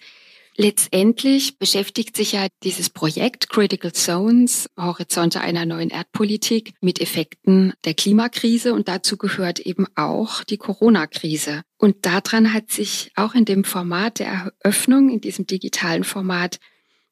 Letztendlich 0.57 1.57
beschäftigt 1.57 2.17
sich 2.17 2.33
ja 2.33 2.47
dieses 2.63 2.89
Projekt 2.89 3.49
Critical 3.49 3.93
Zones, 3.93 4.69
Horizonte 4.77 5.39
einer 5.39 5.65
neuen 5.65 5.89
Erdpolitik, 5.89 6.73
mit 6.81 6.99
Effekten 6.99 7.73
der 7.85 7.93
Klimakrise 7.93 8.73
und 8.73 8.89
dazu 8.89 9.17
gehört 9.17 9.59
eben 9.59 9.87
auch 9.95 10.43
die 10.43 10.57
Corona-Krise. 10.57 11.63
Und 11.77 12.05
daran 12.05 12.53
hat 12.53 12.69
sich 12.69 13.11
auch 13.15 13.33
in 13.33 13.45
dem 13.45 13.63
Format 13.63 14.19
der 14.19 14.53
Eröffnung, 14.63 15.09
in 15.09 15.21
diesem 15.21 15.47
digitalen 15.47 16.03
Format, 16.03 16.59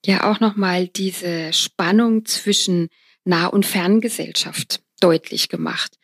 ja 0.05 0.29
auch 0.29 0.39
nochmal 0.39 0.87
diese 0.87 1.53
Spannung 1.53 2.25
zwischen 2.25 2.89
Nah- 3.23 3.47
und 3.47 3.65
Ferngesellschaft 3.65 4.81
deutlich 4.99 5.47
gemacht. 5.49 5.95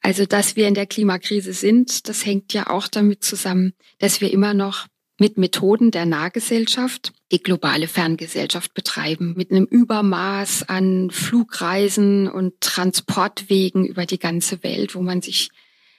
Also, 0.00 0.26
dass 0.26 0.56
wir 0.56 0.66
in 0.66 0.74
der 0.74 0.86
Klimakrise 0.86 1.52
sind, 1.52 2.08
das 2.08 2.26
hängt 2.26 2.52
ja 2.52 2.68
auch 2.68 2.88
damit 2.88 3.22
zusammen, 3.22 3.72
dass 3.98 4.20
wir 4.20 4.32
immer 4.32 4.52
noch 4.52 4.88
mit 5.22 5.38
Methoden 5.38 5.92
der 5.92 6.04
Nahgesellschaft 6.04 7.12
die 7.30 7.40
globale 7.40 7.86
Ferngesellschaft 7.86 8.74
betreiben, 8.74 9.34
mit 9.36 9.52
einem 9.52 9.66
Übermaß 9.66 10.68
an 10.68 11.12
Flugreisen 11.12 12.26
und 12.26 12.60
Transportwegen 12.60 13.86
über 13.86 14.04
die 14.04 14.18
ganze 14.18 14.64
Welt, 14.64 14.96
wo 14.96 15.00
man 15.00 15.22
sich 15.22 15.50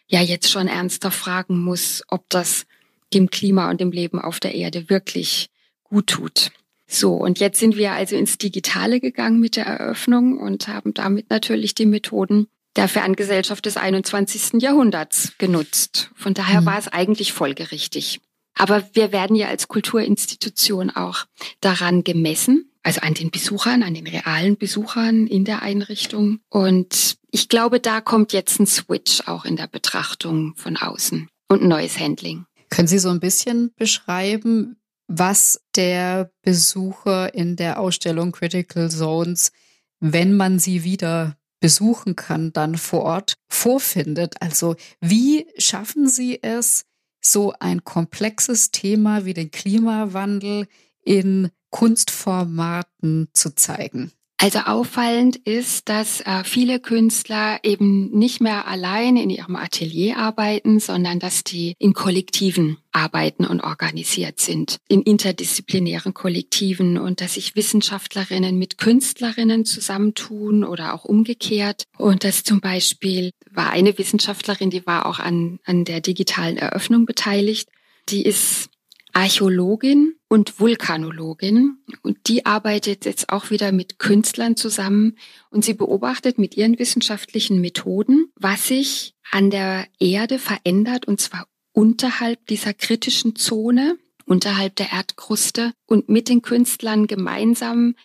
ja 0.08 0.20
jetzt 0.20 0.52
schon 0.52 0.68
ernster 0.68 1.10
fragen 1.10 1.58
muss, 1.58 2.04
ob 2.10 2.30
das 2.30 2.66
dem 3.14 3.30
Klima 3.30 3.70
und 3.70 3.80
dem 3.80 3.94
Leben 3.94 4.20
auf 4.20 4.42
der 4.42 4.56
Erde 4.56 4.90
wirklich 4.90 5.50
gut 5.86 6.08
tut. 6.08 6.52
So, 6.86 7.14
und 7.14 7.40
jetzt 7.40 7.62
sind 7.62 7.78
wir 7.78 7.94
also 7.94 8.18
ins 8.18 8.38
Digitale 8.38 9.00
gegangen 9.00 9.40
mit 9.40 9.56
der 9.56 9.68
Eröffnung 9.68 10.38
und 10.38 10.68
haben 10.68 10.94
damit 10.94 11.30
natürlich 11.30 11.76
die 11.76 11.86
Methoden 11.86 12.48
der 12.76 12.90
Ferngesellschaft 12.90 13.66
des 13.66 13.78
21. 13.78 14.62
Jahrhunderts 14.62 15.32
genutzt. 15.38 16.12
Von 16.14 16.34
daher 16.34 16.60
mhm. 16.60 16.66
war 16.66 16.78
es 16.78 16.90
eigentlich 16.90 17.32
folgerichtig. 17.32 18.20
Aber 18.56 18.84
wir 18.94 19.12
werden 19.12 19.36
ja 19.36 19.48
als 19.48 19.68
Kulturinstitution 19.68 20.90
auch 20.90 21.26
daran 21.62 22.04
gemessen, 22.04 22.72
also 22.84 23.02
an 23.02 23.14
den 23.14 23.32
Besuchern, 23.32 23.84
an 23.84 23.94
den 23.94 24.08
realen 24.08 24.58
Besuchern 24.58 25.28
in 25.28 25.46
der 25.46 25.62
Einrichtung. 25.62 26.40
Und 26.50 27.18
ich 27.32 27.50
glaube, 27.50 27.80
da 27.80 28.02
kommt 28.02 28.34
jetzt 28.34 28.60
ein 28.60 28.68
Switch 28.68 29.28
auch 29.28 29.46
in 29.46 29.56
der 29.56 29.68
Betrachtung 29.68 30.54
von 30.56 30.78
außen 30.78 31.28
und 31.50 31.62
ein 31.62 31.68
neues 31.68 32.00
Handling. 32.00 32.46
Können 32.70 32.88
Sie 32.88 33.00
so 33.00 33.10
ein 33.10 33.20
bisschen 33.20 33.72
beschreiben, 33.76 34.78
was 35.08 35.62
der 35.76 36.32
Besucher 36.42 37.34
in 37.34 37.56
der 37.56 37.80
Ausstellung 37.80 38.32
Critical 38.32 38.90
Zones, 38.90 39.52
wenn 40.00 40.36
man 40.36 40.60
sie 40.60 40.84
wieder 40.84 41.38
besuchen 41.60 42.16
kann, 42.16 42.52
dann 42.52 42.78
vor 42.78 43.04
Ort 43.04 43.36
vorfindet? 43.50 44.42
Also 44.42 44.76
wie 45.02 45.48
schaffen 45.58 46.08
Sie 46.08 46.42
es, 46.42 46.86
so 47.26 47.54
ein 47.60 47.84
komplexes 47.84 48.72
Thema 48.72 49.26
wie 49.26 49.34
den 49.34 49.52
Klimawandel 49.52 50.68
in 51.04 51.50
Kunstformaten 51.70 53.30
zu 53.34 53.56
zeigen? 53.56 54.12
Also 54.44 54.60
auffallend 54.60 55.38
ist, 55.38 55.88
dass 55.88 56.20
äh, 56.20 56.44
viele 56.44 56.82
Künstler 56.82 57.60
eben 57.64 58.10
nicht 58.12 58.42
mehr 58.42 58.68
allein 58.68 59.16
in 59.16 59.30
ihrem 59.30 59.56
Atelier 59.56 60.18
arbeiten, 60.18 60.82
sondern 60.82 61.20
dass 61.20 61.46
die 61.46 61.76
in 61.80 61.94
Kollektiven 61.94 62.78
arbeiten 62.92 63.46
und 63.46 63.62
organisiert 63.62 64.42
sind, 64.42 64.80
in 64.90 65.02
interdisziplinären 65.02 66.14
Kollektiven 66.14 66.98
und 66.98 67.22
dass 67.22 67.36
sich 67.36 67.56
Wissenschaftlerinnen 67.56 68.58
mit 68.58 68.78
Künstlerinnen 68.78 69.64
zusammentun 69.64 70.66
oder 70.66 70.94
auch 70.94 71.06
umgekehrt. 71.06 71.86
Und 71.98 72.26
das 72.26 72.44
zum 72.44 72.60
Beispiel 72.60 73.32
war 73.56 73.72
eine 73.72 73.98
Wissenschaftlerin, 73.98 74.70
die 74.70 74.86
war 74.86 75.06
auch 75.06 75.20
an, 75.20 75.60
an 75.66 75.86
der 75.86 76.02
digitalen 76.02 76.58
Eröffnung 76.58 77.06
beteiligt. 77.06 77.70
Die 78.10 78.24
ist 78.24 78.70
Archäologin 79.14 80.16
und 80.28 80.60
Vulkanologin 80.60 81.78
und 82.02 82.18
die 82.28 82.46
arbeitet 82.46 83.06
jetzt 83.06 83.30
auch 83.30 83.52
wieder 83.52 83.72
mit 83.72 84.00
Künstlern 84.00 84.56
zusammen 84.56 85.18
und 85.52 85.64
sie 85.64 85.76
beobachtet 85.76 86.40
mit 86.40 86.58
ihren 86.58 86.80
wissenschaftlichen 86.80 87.62
Methoden, 87.62 88.32
was 88.36 88.68
sich 88.68 89.14
an 89.32 89.52
der 89.52 89.86
Erde 90.00 90.40
verändert 90.40 91.08
und 91.08 91.22
zwar 91.22 91.48
unterhalb 91.72 92.46
dieser 92.48 92.74
kritischen 92.74 93.36
Zone, 93.36 93.98
unterhalb 94.26 94.76
der 94.76 94.92
Erdkruste 94.92 95.74
und 95.86 96.10
mit 96.10 96.30
den 96.30 96.42
Künstlern 96.42 97.08
gemeinsam 97.08 97.96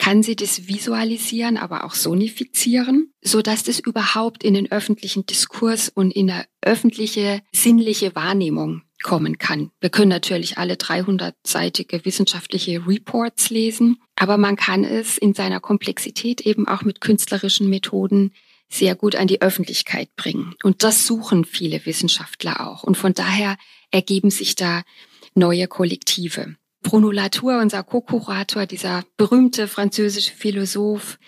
kann 0.00 0.22
sie 0.22 0.34
das 0.34 0.66
visualisieren, 0.66 1.58
aber 1.58 1.84
auch 1.84 1.94
sonifizieren, 1.94 3.12
so 3.20 3.42
dass 3.42 3.62
das 3.62 3.78
überhaupt 3.78 4.42
in 4.42 4.54
den 4.54 4.72
öffentlichen 4.72 5.26
Diskurs 5.26 5.90
und 5.90 6.10
in 6.10 6.26
der 6.26 6.46
öffentliche 6.62 7.42
sinnliche 7.52 8.14
Wahrnehmung 8.14 8.82
kommen 9.02 9.36
kann. 9.36 9.70
Wir 9.78 9.90
können 9.90 10.08
natürlich 10.08 10.56
alle 10.56 10.74
300-seitige 10.74 12.04
wissenschaftliche 12.06 12.86
Reports 12.86 13.50
lesen, 13.50 13.98
aber 14.16 14.38
man 14.38 14.56
kann 14.56 14.84
es 14.84 15.18
in 15.18 15.34
seiner 15.34 15.60
Komplexität 15.60 16.40
eben 16.40 16.66
auch 16.66 16.82
mit 16.82 17.02
künstlerischen 17.02 17.68
Methoden 17.68 18.32
sehr 18.70 18.94
gut 18.94 19.16
an 19.16 19.28
die 19.28 19.42
Öffentlichkeit 19.42 20.16
bringen. 20.16 20.54
Und 20.62 20.82
das 20.82 21.06
suchen 21.06 21.44
viele 21.44 21.84
Wissenschaftler 21.84 22.66
auch. 22.66 22.84
Und 22.84 22.96
von 22.96 23.12
daher 23.12 23.58
ergeben 23.90 24.30
sich 24.30 24.54
da 24.54 24.82
neue 25.34 25.68
Kollektive. 25.68 26.56
Bruno 26.82 27.10
Latour, 27.10 27.58
unser 27.60 27.82
Co-Kurator, 27.82 28.66
dieser 28.66 29.04
berühmte 29.16 29.68
französische 29.68 30.32
Philosoph, 30.32 31.18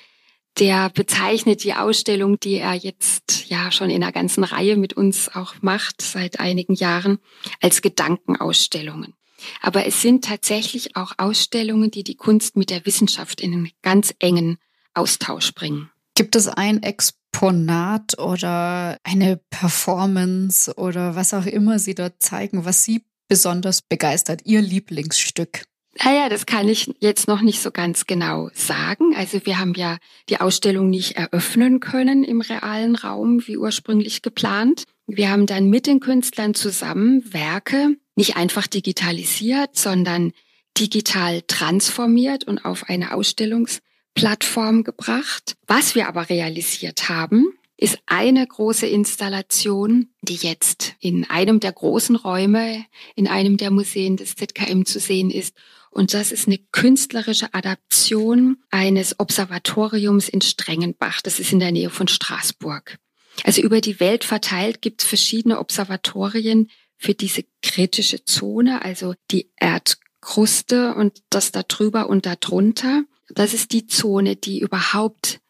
der 0.58 0.90
bezeichnet 0.90 1.64
die 1.64 1.74
Ausstellung, 1.74 2.38
die 2.38 2.56
er 2.56 2.74
jetzt 2.74 3.48
ja 3.48 3.70
schon 3.70 3.90
in 3.90 4.02
einer 4.02 4.12
ganzen 4.12 4.44
Reihe 4.44 4.76
mit 4.76 4.92
uns 4.92 5.34
auch 5.34 5.54
macht, 5.62 6.02
seit 6.02 6.40
einigen 6.40 6.74
Jahren, 6.74 7.18
als 7.60 7.80
Gedankenausstellungen. 7.80 9.14
Aber 9.60 9.86
es 9.86 10.02
sind 10.02 10.24
tatsächlich 10.24 10.96
auch 10.96 11.12
Ausstellungen, 11.18 11.90
die 11.90 12.04
die 12.04 12.16
Kunst 12.16 12.56
mit 12.56 12.70
der 12.70 12.84
Wissenschaft 12.86 13.40
in 13.40 13.52
einen 13.52 13.70
ganz 13.82 14.14
engen 14.18 14.58
Austausch 14.94 15.54
bringen. 15.54 15.90
Gibt 16.14 16.36
es 16.36 16.48
ein 16.48 16.82
Exponat 16.82 18.18
oder 18.18 18.98
eine 19.02 19.40
Performance 19.50 20.74
oder 20.74 21.16
was 21.16 21.32
auch 21.32 21.46
immer 21.46 21.78
Sie 21.78 21.94
dort 21.94 22.22
zeigen, 22.22 22.64
was 22.64 22.84
Sie 22.84 23.04
besonders 23.33 23.81
begeistert, 23.81 24.42
Ihr 24.45 24.61
Lieblingsstück? 24.61 25.62
Naja, 26.05 26.29
das 26.29 26.45
kann 26.45 26.68
ich 26.68 26.92
jetzt 27.01 27.29
noch 27.29 27.40
nicht 27.40 27.62
so 27.62 27.71
ganz 27.71 28.05
genau 28.05 28.51
sagen. 28.53 29.16
Also 29.16 29.47
wir 29.47 29.59
haben 29.59 29.73
ja 29.73 29.97
die 30.29 30.38
Ausstellung 30.38 30.90
nicht 30.90 31.16
eröffnen 31.16 31.81
können 31.81 32.25
im 32.25 32.42
realen 32.42 32.95
Raum, 32.95 33.47
wie 33.47 33.57
ursprünglich 33.57 34.21
geplant. 34.21 34.85
Wir 35.07 35.31
haben 35.31 35.47
dann 35.47 35.71
mit 35.71 35.87
den 35.87 36.01
Künstlern 36.01 36.53
zusammen 36.53 37.33
Werke 37.33 37.97
nicht 38.16 38.37
einfach 38.37 38.66
digitalisiert, 38.66 39.79
sondern 39.79 40.33
digital 40.79 41.40
transformiert 41.40 42.45
und 42.45 42.66
auf 42.66 42.90
eine 42.90 43.14
Ausstellungsplattform 43.14 44.85
gebracht. 44.85 45.55
Was 45.66 45.95
wir 45.95 46.07
aber 46.07 46.29
realisiert 46.29 47.09
haben, 47.09 47.47
ist 47.83 47.99
eine 48.07 48.47
große 48.47 48.87
Installation, 48.87 50.09
die 50.21 50.37
jetzt 50.37 50.95
in 51.01 51.29
einem 51.29 51.59
der 51.59 51.73
großen 51.73 52.14
Räume, 52.14 52.87
in 53.16 53.27
einem 53.27 53.57
der 53.57 53.73
Museen 53.73 54.16
des 54.16 54.37
ZKM 54.37 54.85
zu 54.85 55.01
sehen 55.01 55.33
ist. 55.33 55.57
Und 55.90 56.14
das 56.14 56.31
ist 56.31 56.47
eine 56.47 56.59
künstlerische 56.71 57.53
Adaption 57.53 58.59
eines 58.71 59.18
Observatoriums 59.18 60.29
in 60.29 60.42
Strengenbach. 60.42 61.23
Das 61.23 61.40
ist 61.40 61.53
in 61.53 61.59
der 61.59 61.73
Nähe 61.73 61.90
von 61.90 62.07
Straßburg. 62.07 62.99
Also 63.42 63.62
über 63.62 63.81
die 63.81 63.99
Welt 63.99 64.23
verteilt 64.23 64.81
gibt 64.81 65.03
es 65.03 65.09
verschiedene 65.09 65.59
Observatorien 65.59 66.71
für 66.99 67.14
diese 67.14 67.42
kritische 67.62 68.25
Zone, 68.25 68.85
also 68.85 69.14
die 69.33 69.51
Erdkruste 69.57 70.95
und 70.95 71.21
das 71.31 71.51
da 71.51 71.64
drüber 71.64 72.09
und 72.09 72.27
da 72.27 72.37
drunter. 72.37 73.03
Das 73.29 73.55
ist 73.55 73.73
die 73.73 73.88
Zone, 73.88 74.37
die 74.37 74.61
überhaupt 74.61 75.40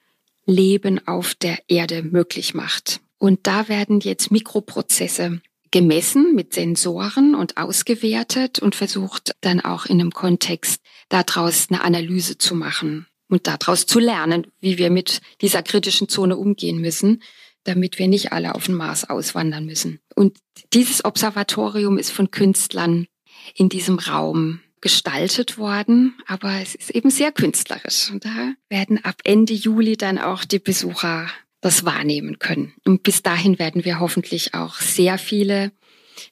Leben 0.47 1.07
auf 1.07 1.35
der 1.35 1.59
Erde 1.69 2.03
möglich 2.03 2.55
macht. 2.55 3.01
Und 3.19 3.47
da 3.47 3.69
werden 3.69 4.01
jetzt 4.01 4.31
Mikroprozesse 4.31 5.41
gemessen 5.71 6.35
mit 6.35 6.55
Sensoren 6.55 7.35
und 7.35 7.57
ausgewertet 7.57 8.59
und 8.59 8.75
versucht 8.75 9.33
dann 9.41 9.61
auch 9.61 9.87
in 9.87 10.01
einem 10.01 10.11
Kontext 10.11 10.83
daraus 11.09 11.69
eine 11.71 11.83
Analyse 11.83 12.37
zu 12.37 12.55
machen 12.55 13.07
und 13.29 13.47
daraus 13.47 13.87
zu 13.87 13.99
lernen, 13.99 14.47
wie 14.61 14.77
wir 14.77 14.91
mit 14.91 15.21
dieser 15.41 15.63
kritischen 15.63 16.09
Zone 16.09 16.37
umgehen 16.37 16.81
müssen, 16.81 17.23
damit 17.65 17.99
wir 17.99 18.09
nicht 18.09 18.33
alle 18.33 18.55
auf 18.55 18.67
den 18.67 18.75
Mars 18.75 19.09
auswandern 19.09 19.65
müssen. 19.65 20.01
Und 20.15 20.37
dieses 20.75 21.05
Observatorium 21.05 21.97
ist 21.97 22.11
von 22.11 22.31
Künstlern 22.31 23.07
in 23.55 23.69
diesem 23.69 23.99
Raum 23.99 24.61
gestaltet 24.83 25.57
worden, 25.57 26.15
aber 26.27 26.61
es 26.61 26.75
ist 26.75 26.91
eben 26.91 27.11
sehr 27.11 27.33
künstlerisch. 27.33 28.11
Und 28.11 28.27
da 28.27 28.53
werden 28.69 29.03
ab 29.03 29.17
Ende 29.25 29.55
Juli 29.55 29.97
dann 29.97 30.19
auch 30.19 30.45
die 30.45 30.59
Besucher 30.59 31.29
das 31.63 31.85
wahrnehmen 31.85 32.39
können. 32.39 32.75
Und 32.85 33.03
bis 33.03 33.23
dahin 33.23 33.59
werden 33.59 33.85
wir 33.85 34.01
hoffentlich 34.01 34.53
auch 34.53 34.75
sehr 34.75 35.17
viele 35.17 35.73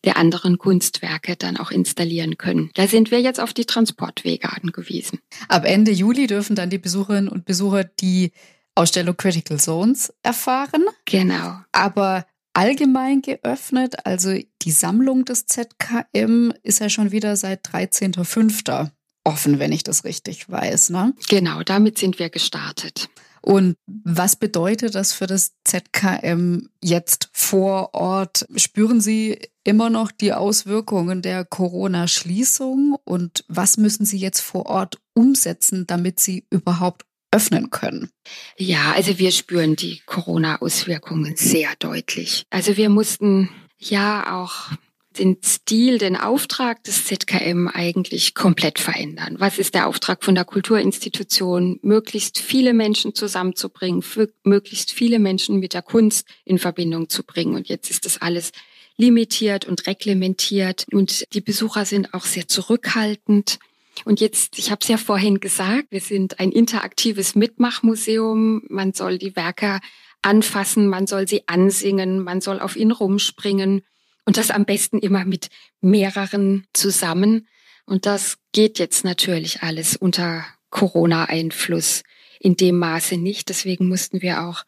der 0.04 0.16
anderen 0.16 0.58
Kunstwerke 0.58 1.36
dann 1.36 1.56
auch 1.56 1.70
installieren 1.70 2.36
können. 2.36 2.70
Da 2.74 2.86
sind 2.86 3.10
wir 3.10 3.20
jetzt 3.20 3.40
auf 3.40 3.54
die 3.54 3.64
Transportwege 3.64 4.52
angewiesen. 4.52 5.20
Ab 5.48 5.64
Ende 5.64 5.92
Juli 5.92 6.26
dürfen 6.26 6.56
dann 6.56 6.70
die 6.70 6.78
Besucherinnen 6.78 7.28
und 7.28 7.46
Besucher 7.46 7.84
die 7.84 8.32
Ausstellung 8.74 9.16
Critical 9.16 9.58
Zones 9.58 10.12
erfahren. 10.22 10.84
Genau. 11.04 11.60
Aber 11.72 12.26
allgemein 12.60 13.22
geöffnet. 13.22 14.04
Also 14.04 14.38
die 14.60 14.70
Sammlung 14.70 15.24
des 15.24 15.46
ZKM 15.46 16.52
ist 16.62 16.80
ja 16.80 16.90
schon 16.90 17.10
wieder 17.10 17.34
seit 17.36 17.66
13.05. 17.66 18.90
offen, 19.24 19.58
wenn 19.58 19.72
ich 19.72 19.82
das 19.82 20.04
richtig 20.04 20.50
weiß. 20.50 20.90
Ne? 20.90 21.14
Genau, 21.30 21.62
damit 21.62 21.96
sind 21.96 22.18
wir 22.18 22.28
gestartet. 22.28 23.08
Und 23.40 23.76
was 23.86 24.36
bedeutet 24.36 24.94
das 24.94 25.14
für 25.14 25.26
das 25.26 25.52
ZKM 25.64 26.68
jetzt 26.84 27.30
vor 27.32 27.94
Ort? 27.94 28.46
Spüren 28.56 29.00
Sie 29.00 29.38
immer 29.64 29.88
noch 29.88 30.12
die 30.12 30.34
Auswirkungen 30.34 31.22
der 31.22 31.46
Corona-Schließung? 31.46 32.98
Und 33.04 33.42
was 33.48 33.78
müssen 33.78 34.04
Sie 34.04 34.18
jetzt 34.18 34.40
vor 34.40 34.66
Ort 34.66 34.98
umsetzen, 35.14 35.86
damit 35.86 36.20
Sie 36.20 36.44
überhaupt 36.50 37.06
öffnen 37.30 37.70
können? 37.70 38.10
Ja, 38.56 38.92
also 38.92 39.18
wir 39.18 39.30
spüren 39.30 39.76
die 39.76 40.00
Corona-Auswirkungen 40.06 41.36
sehr 41.36 41.70
deutlich. 41.78 42.44
Also 42.50 42.76
wir 42.76 42.88
mussten 42.88 43.48
ja 43.78 44.40
auch 44.40 44.72
den 45.18 45.38
Stil, 45.44 45.98
den 45.98 46.16
Auftrag 46.16 46.84
des 46.84 47.04
ZKM 47.04 47.68
eigentlich 47.68 48.34
komplett 48.34 48.78
verändern. 48.78 49.36
Was 49.38 49.58
ist 49.58 49.74
der 49.74 49.88
Auftrag 49.88 50.24
von 50.24 50.34
der 50.34 50.44
Kulturinstitution? 50.44 51.80
Möglichst 51.82 52.38
viele 52.38 52.74
Menschen 52.74 53.14
zusammenzubringen, 53.14 54.04
möglichst 54.44 54.92
viele 54.92 55.18
Menschen 55.18 55.58
mit 55.58 55.74
der 55.74 55.82
Kunst 55.82 56.26
in 56.44 56.58
Verbindung 56.58 57.08
zu 57.08 57.24
bringen. 57.24 57.54
Und 57.54 57.68
jetzt 57.68 57.90
ist 57.90 58.06
das 58.06 58.22
alles 58.22 58.52
limitiert 58.96 59.64
und 59.64 59.86
reglementiert 59.86 60.86
und 60.92 61.24
die 61.32 61.40
Besucher 61.40 61.86
sind 61.86 62.12
auch 62.12 62.24
sehr 62.24 62.46
zurückhaltend. 62.46 63.58
Und 64.04 64.20
jetzt, 64.20 64.58
ich 64.58 64.70
habe 64.70 64.80
es 64.82 64.88
ja 64.88 64.96
vorhin 64.96 65.40
gesagt, 65.40 65.88
wir 65.90 66.00
sind 66.00 66.40
ein 66.40 66.52
interaktives 66.52 67.34
Mitmachmuseum. 67.34 68.62
Man 68.68 68.92
soll 68.92 69.18
die 69.18 69.36
Werke 69.36 69.80
anfassen, 70.22 70.88
man 70.88 71.06
soll 71.06 71.26
sie 71.26 71.48
ansingen, 71.48 72.22
man 72.22 72.40
soll 72.40 72.60
auf 72.60 72.76
ihnen 72.76 72.92
rumspringen 72.92 73.82
und 74.24 74.36
das 74.36 74.50
am 74.50 74.64
besten 74.64 74.98
immer 74.98 75.24
mit 75.24 75.48
mehreren 75.80 76.66
zusammen. 76.72 77.48
Und 77.86 78.06
das 78.06 78.38
geht 78.52 78.78
jetzt 78.78 79.04
natürlich 79.04 79.62
alles 79.62 79.96
unter 79.96 80.44
Corona-Einfluss 80.70 82.02
in 82.38 82.56
dem 82.56 82.78
Maße 82.78 83.16
nicht. 83.16 83.48
Deswegen 83.48 83.88
mussten 83.88 84.22
wir 84.22 84.42
auch 84.42 84.64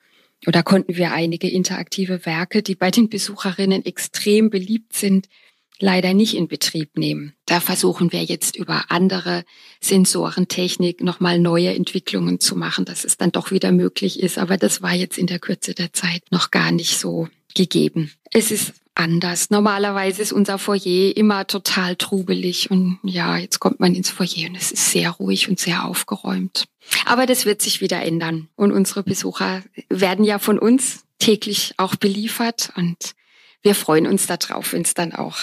oder 0.47 0.63
konnten 0.63 0.97
wir 0.97 1.13
einige 1.13 1.49
interaktive 1.49 2.27
Werke, 2.27 2.63
die 2.63 2.75
bei 2.75 2.91
den 2.91 3.09
Besucherinnen 3.09 3.85
extrem 3.85 4.51
beliebt 4.51 4.95
sind, 4.95 5.29
leider 5.83 6.15
nicht 6.15 6.35
in 6.35 6.49
Betrieb 6.49 6.97
nehmen. 6.97 7.35
Da 7.45 7.61
versuchen 7.61 8.13
wir 8.13 8.23
jetzt 8.23 8.57
über 8.57 8.85
andere 8.89 9.45
Sensorentechnik 9.81 11.03
nochmal 11.03 11.39
neue 11.39 11.75
Entwicklungen 11.75 12.41
zu 12.41 12.57
machen, 12.57 12.85
dass 12.85 13.05
es 13.05 13.17
dann 13.19 13.33
doch 13.33 13.51
wieder 13.51 13.73
möglich 13.73 14.21
ist. 14.21 14.39
Aber 14.39 14.57
das 14.57 14.81
war 14.81 14.95
jetzt 14.95 15.19
in 15.19 15.27
der 15.27 15.41
Kürze 15.41 15.75
der 15.75 15.93
Zeit 15.93 16.23
noch 16.31 16.51
gar 16.53 16.71
nicht 16.71 16.99
so 16.99 17.29
gegeben. 17.55 18.13
Es 18.31 18.51
ist 18.51 18.75
anders. 18.95 19.51
Normalerweise 19.51 20.23
ist 20.23 20.33
unser 20.33 20.59
Foyer 20.59 21.17
immer 21.17 21.47
total 21.47 21.97
trubelig 21.97 22.71
und 22.71 22.99
ja, 23.03 23.37
jetzt 23.39 23.59
kommt 23.59 23.81
man 23.81 23.95
ins 23.95 24.11
Foyer 24.11 24.49
und 24.49 24.55
es 24.55 24.71
ist 24.71 24.91
sehr 24.91 25.11
ruhig 25.11 25.49
und 25.49 25.59
sehr 25.59 25.85
aufgeräumt. 25.85 26.67
Aber 27.07 27.27
das 27.27 27.45
wird 27.45 27.61
sich 27.61 27.81
wieder 27.81 28.03
ändern 28.03 28.49
und 28.55 28.71
unsere 28.71 29.03
Besucher 29.03 29.63
werden 29.89 30.25
ja 30.25 30.39
von 30.39 30.59
uns 30.59 31.05
täglich 31.19 31.75
auch 31.79 31.97
beliefert 31.97 32.73
und 32.77 33.15
wir 33.63 33.75
freuen 33.75 34.07
uns 34.07 34.27
darauf, 34.27 34.73
wenn 34.73 34.83
es 34.83 34.95
dann 34.95 35.13
auch 35.13 35.39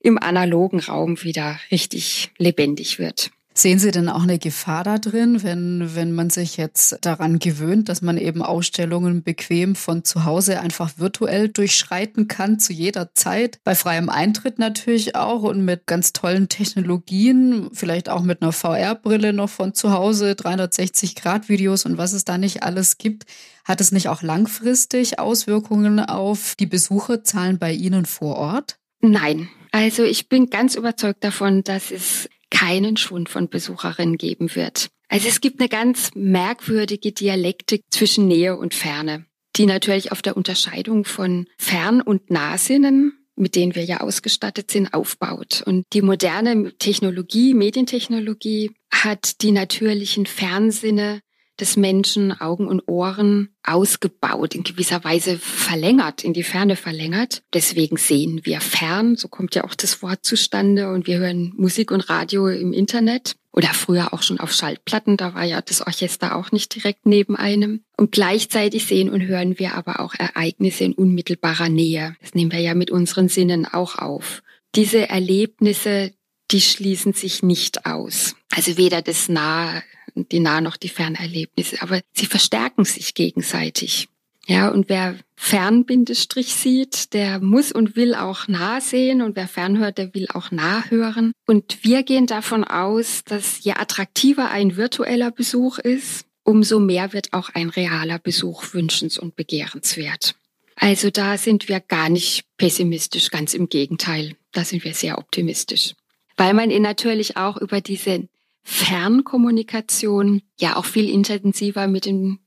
im 0.00 0.18
analogen 0.18 0.80
Raum 0.80 1.22
wieder 1.22 1.58
richtig 1.70 2.30
lebendig 2.38 2.98
wird. 2.98 3.30
Sehen 3.52 3.80
Sie 3.80 3.90
denn 3.90 4.08
auch 4.08 4.22
eine 4.22 4.38
Gefahr 4.38 4.84
da 4.84 4.98
drin, 4.98 5.42
wenn, 5.42 5.94
wenn 5.94 6.12
man 6.12 6.30
sich 6.30 6.56
jetzt 6.56 6.98
daran 7.02 7.40
gewöhnt, 7.40 7.88
dass 7.88 8.00
man 8.00 8.16
eben 8.16 8.42
Ausstellungen 8.42 9.24
bequem 9.24 9.74
von 9.74 10.04
zu 10.04 10.24
Hause 10.24 10.60
einfach 10.60 10.92
virtuell 10.96 11.48
durchschreiten 11.48 12.28
kann, 12.28 12.60
zu 12.60 12.72
jeder 12.72 13.12
Zeit, 13.14 13.58
bei 13.64 13.74
freiem 13.74 14.08
Eintritt 14.08 14.58
natürlich 14.60 15.16
auch 15.16 15.42
und 15.42 15.64
mit 15.64 15.86
ganz 15.86 16.12
tollen 16.12 16.48
Technologien, 16.48 17.70
vielleicht 17.72 18.08
auch 18.08 18.22
mit 18.22 18.40
einer 18.40 18.52
VR-Brille 18.52 19.32
noch 19.32 19.50
von 19.50 19.74
zu 19.74 19.90
Hause, 19.90 20.32
360-Grad-Videos 20.32 21.84
und 21.84 21.98
was 21.98 22.12
es 22.12 22.24
da 22.24 22.38
nicht 22.38 22.62
alles 22.62 22.98
gibt. 22.98 23.24
Hat 23.64 23.80
es 23.80 23.90
nicht 23.92 24.08
auch 24.08 24.22
langfristig 24.22 25.18
Auswirkungen 25.18 26.00
auf 26.00 26.54
die 26.58 26.66
Besucherzahlen 26.66 27.58
bei 27.58 27.72
Ihnen 27.72 28.06
vor 28.06 28.36
Ort? 28.36 28.78
Nein, 29.02 29.48
also 29.70 30.04
ich 30.04 30.28
bin 30.28 30.50
ganz 30.50 30.74
überzeugt 30.74 31.24
davon, 31.24 31.62
dass 31.62 31.90
es 31.90 32.28
keinen 32.50 32.96
Schwund 32.96 33.28
von 33.28 33.48
Besucherinnen 33.48 34.18
geben 34.18 34.54
wird. 34.54 34.90
Also 35.08 35.28
es 35.28 35.40
gibt 35.40 35.60
eine 35.60 35.68
ganz 35.68 36.10
merkwürdige 36.14 37.12
Dialektik 37.12 37.82
zwischen 37.90 38.28
Nähe 38.28 38.56
und 38.56 38.74
Ferne, 38.74 39.26
die 39.56 39.66
natürlich 39.66 40.12
auf 40.12 40.22
der 40.22 40.36
Unterscheidung 40.36 41.04
von 41.04 41.46
Fern- 41.58 42.02
und 42.02 42.30
Nahsinnen 42.30 43.16
mit 43.40 43.56
denen 43.56 43.74
wir 43.74 43.84
ja 43.84 44.00
ausgestattet 44.00 44.70
sind, 44.70 44.94
aufbaut. 44.94 45.62
Und 45.66 45.86
die 45.92 46.02
moderne 46.02 46.76
Technologie, 46.78 47.54
Medientechnologie, 47.54 48.72
hat 48.92 49.40
die 49.42 49.50
natürlichen 49.50 50.26
Fernsinne 50.26 51.20
des 51.60 51.76
Menschen 51.76 52.32
Augen 52.40 52.66
und 52.66 52.88
Ohren 52.88 53.50
ausgebaut, 53.62 54.54
in 54.54 54.62
gewisser 54.62 55.04
Weise 55.04 55.38
verlängert, 55.38 56.24
in 56.24 56.32
die 56.32 56.42
Ferne 56.42 56.76
verlängert. 56.76 57.42
Deswegen 57.52 57.96
sehen 57.96 58.40
wir 58.44 58.60
fern, 58.60 59.16
so 59.16 59.28
kommt 59.28 59.54
ja 59.54 59.64
auch 59.64 59.74
das 59.74 60.02
Wort 60.02 60.24
zustande 60.24 60.90
und 60.90 61.06
wir 61.06 61.18
hören 61.18 61.52
Musik 61.56 61.90
und 61.90 62.08
Radio 62.08 62.48
im 62.48 62.72
Internet 62.72 63.36
oder 63.52 63.68
früher 63.68 64.14
auch 64.14 64.22
schon 64.22 64.38
auf 64.38 64.52
Schaltplatten, 64.52 65.16
da 65.16 65.34
war 65.34 65.44
ja 65.44 65.60
das 65.60 65.84
Orchester 65.84 66.36
auch 66.36 66.52
nicht 66.52 66.74
direkt 66.74 67.06
neben 67.06 67.36
einem. 67.36 67.82
Und 67.96 68.12
gleichzeitig 68.12 68.86
sehen 68.86 69.10
und 69.10 69.22
hören 69.22 69.58
wir 69.58 69.74
aber 69.74 70.00
auch 70.00 70.14
Ereignisse 70.14 70.84
in 70.84 70.94
unmittelbarer 70.94 71.68
Nähe. 71.68 72.16
Das 72.20 72.34
nehmen 72.34 72.52
wir 72.52 72.60
ja 72.60 72.74
mit 72.74 72.90
unseren 72.90 73.28
Sinnen 73.28 73.66
auch 73.66 73.98
auf. 73.98 74.42
Diese 74.76 75.08
Erlebnisse, 75.08 76.12
die 76.52 76.60
schließen 76.60 77.12
sich 77.12 77.42
nicht 77.42 77.86
aus. 77.86 78.36
Also 78.54 78.76
weder 78.76 79.02
das 79.02 79.28
Nah, 79.28 79.82
die 80.14 80.40
Nah 80.40 80.60
noch 80.60 80.76
die 80.76 80.88
Fernerlebnisse, 80.88 81.82
aber 81.82 82.00
sie 82.12 82.26
verstärken 82.26 82.84
sich 82.84 83.14
gegenseitig. 83.14 84.08
Ja, 84.46 84.68
und 84.68 84.88
wer 84.88 85.16
Fernbindestrich 85.36 86.54
sieht, 86.54 87.14
der 87.14 87.38
muss 87.40 87.70
und 87.70 87.94
will 87.94 88.14
auch 88.14 88.48
nah 88.48 88.80
sehen 88.80 89.22
und 89.22 89.36
wer 89.36 89.46
fernhört, 89.46 89.98
der 89.98 90.12
will 90.12 90.26
auch 90.32 90.50
nah 90.50 90.84
hören. 90.88 91.32
Und 91.46 91.84
wir 91.84 92.02
gehen 92.02 92.26
davon 92.26 92.64
aus, 92.64 93.22
dass 93.24 93.62
je 93.62 93.74
attraktiver 93.74 94.50
ein 94.50 94.76
virtueller 94.76 95.30
Besuch 95.30 95.78
ist, 95.78 96.26
umso 96.42 96.80
mehr 96.80 97.12
wird 97.12 97.32
auch 97.32 97.50
ein 97.50 97.68
realer 97.68 98.18
Besuch 98.18 98.74
wünschens- 98.74 99.18
und 99.18 99.36
begehrenswert. 99.36 100.34
Also 100.74 101.10
da 101.10 101.36
sind 101.36 101.68
wir 101.68 101.78
gar 101.78 102.08
nicht 102.08 102.44
pessimistisch, 102.56 103.30
ganz 103.30 103.54
im 103.54 103.68
Gegenteil. 103.68 104.34
Da 104.52 104.64
sind 104.64 104.82
wir 104.82 104.94
sehr 104.94 105.18
optimistisch. 105.18 105.94
Weil 106.36 106.54
man 106.54 106.70
ihn 106.70 106.82
natürlich 106.82 107.36
auch 107.36 107.58
über 107.58 107.80
diese 107.80 108.26
Fernkommunikation 108.70 110.42
ja 110.56 110.76
auch 110.76 110.84
viel 110.84 111.08
intensiver 111.08 111.88
mit 111.88 112.04
den 112.06 112.38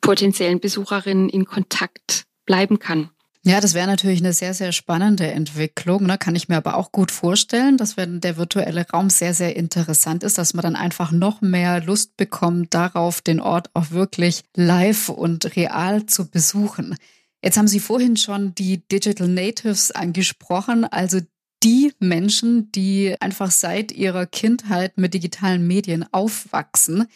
potenziellen 0.00 0.60
Besucherinnen 0.60 1.28
in 1.28 1.46
Kontakt 1.46 2.26
bleiben 2.46 2.78
kann. 2.78 3.10
Ja, 3.42 3.60
das 3.60 3.74
wäre 3.74 3.88
natürlich 3.88 4.20
eine 4.20 4.32
sehr, 4.32 4.54
sehr 4.54 4.70
spannende 4.70 5.26
Entwicklung. 5.26 6.04
Ne? 6.04 6.16
Kann 6.16 6.36
ich 6.36 6.48
mir 6.48 6.56
aber 6.56 6.76
auch 6.76 6.92
gut 6.92 7.10
vorstellen, 7.10 7.76
dass 7.76 7.96
wenn 7.96 8.20
der 8.20 8.36
virtuelle 8.36 8.88
Raum 8.88 9.10
sehr, 9.10 9.34
sehr 9.34 9.56
interessant 9.56 10.22
ist, 10.22 10.38
dass 10.38 10.54
man 10.54 10.62
dann 10.62 10.76
einfach 10.76 11.10
noch 11.10 11.40
mehr 11.40 11.82
Lust 11.82 12.16
bekommt, 12.16 12.72
darauf 12.72 13.20
den 13.20 13.40
Ort 13.40 13.68
auch 13.74 13.90
wirklich 13.90 14.44
live 14.54 15.08
und 15.08 15.56
real 15.56 16.06
zu 16.06 16.30
besuchen. 16.30 16.96
Jetzt 17.42 17.58
haben 17.58 17.68
Sie 17.68 17.80
vorhin 17.80 18.16
schon 18.16 18.54
die 18.54 18.86
Digital 18.88 19.28
Natives 19.28 19.90
angesprochen, 19.90 20.84
also 20.84 21.20
die 21.64 21.92
Menschen, 21.98 22.70
die 22.72 23.16
einfach 23.20 23.50
seit 23.50 23.90
ihrer 23.90 24.26
Kindheit 24.26 24.98
mit 24.98 25.14
digitalen 25.14 25.66
Medien 25.66 26.04
aufwachsen. 26.12 27.06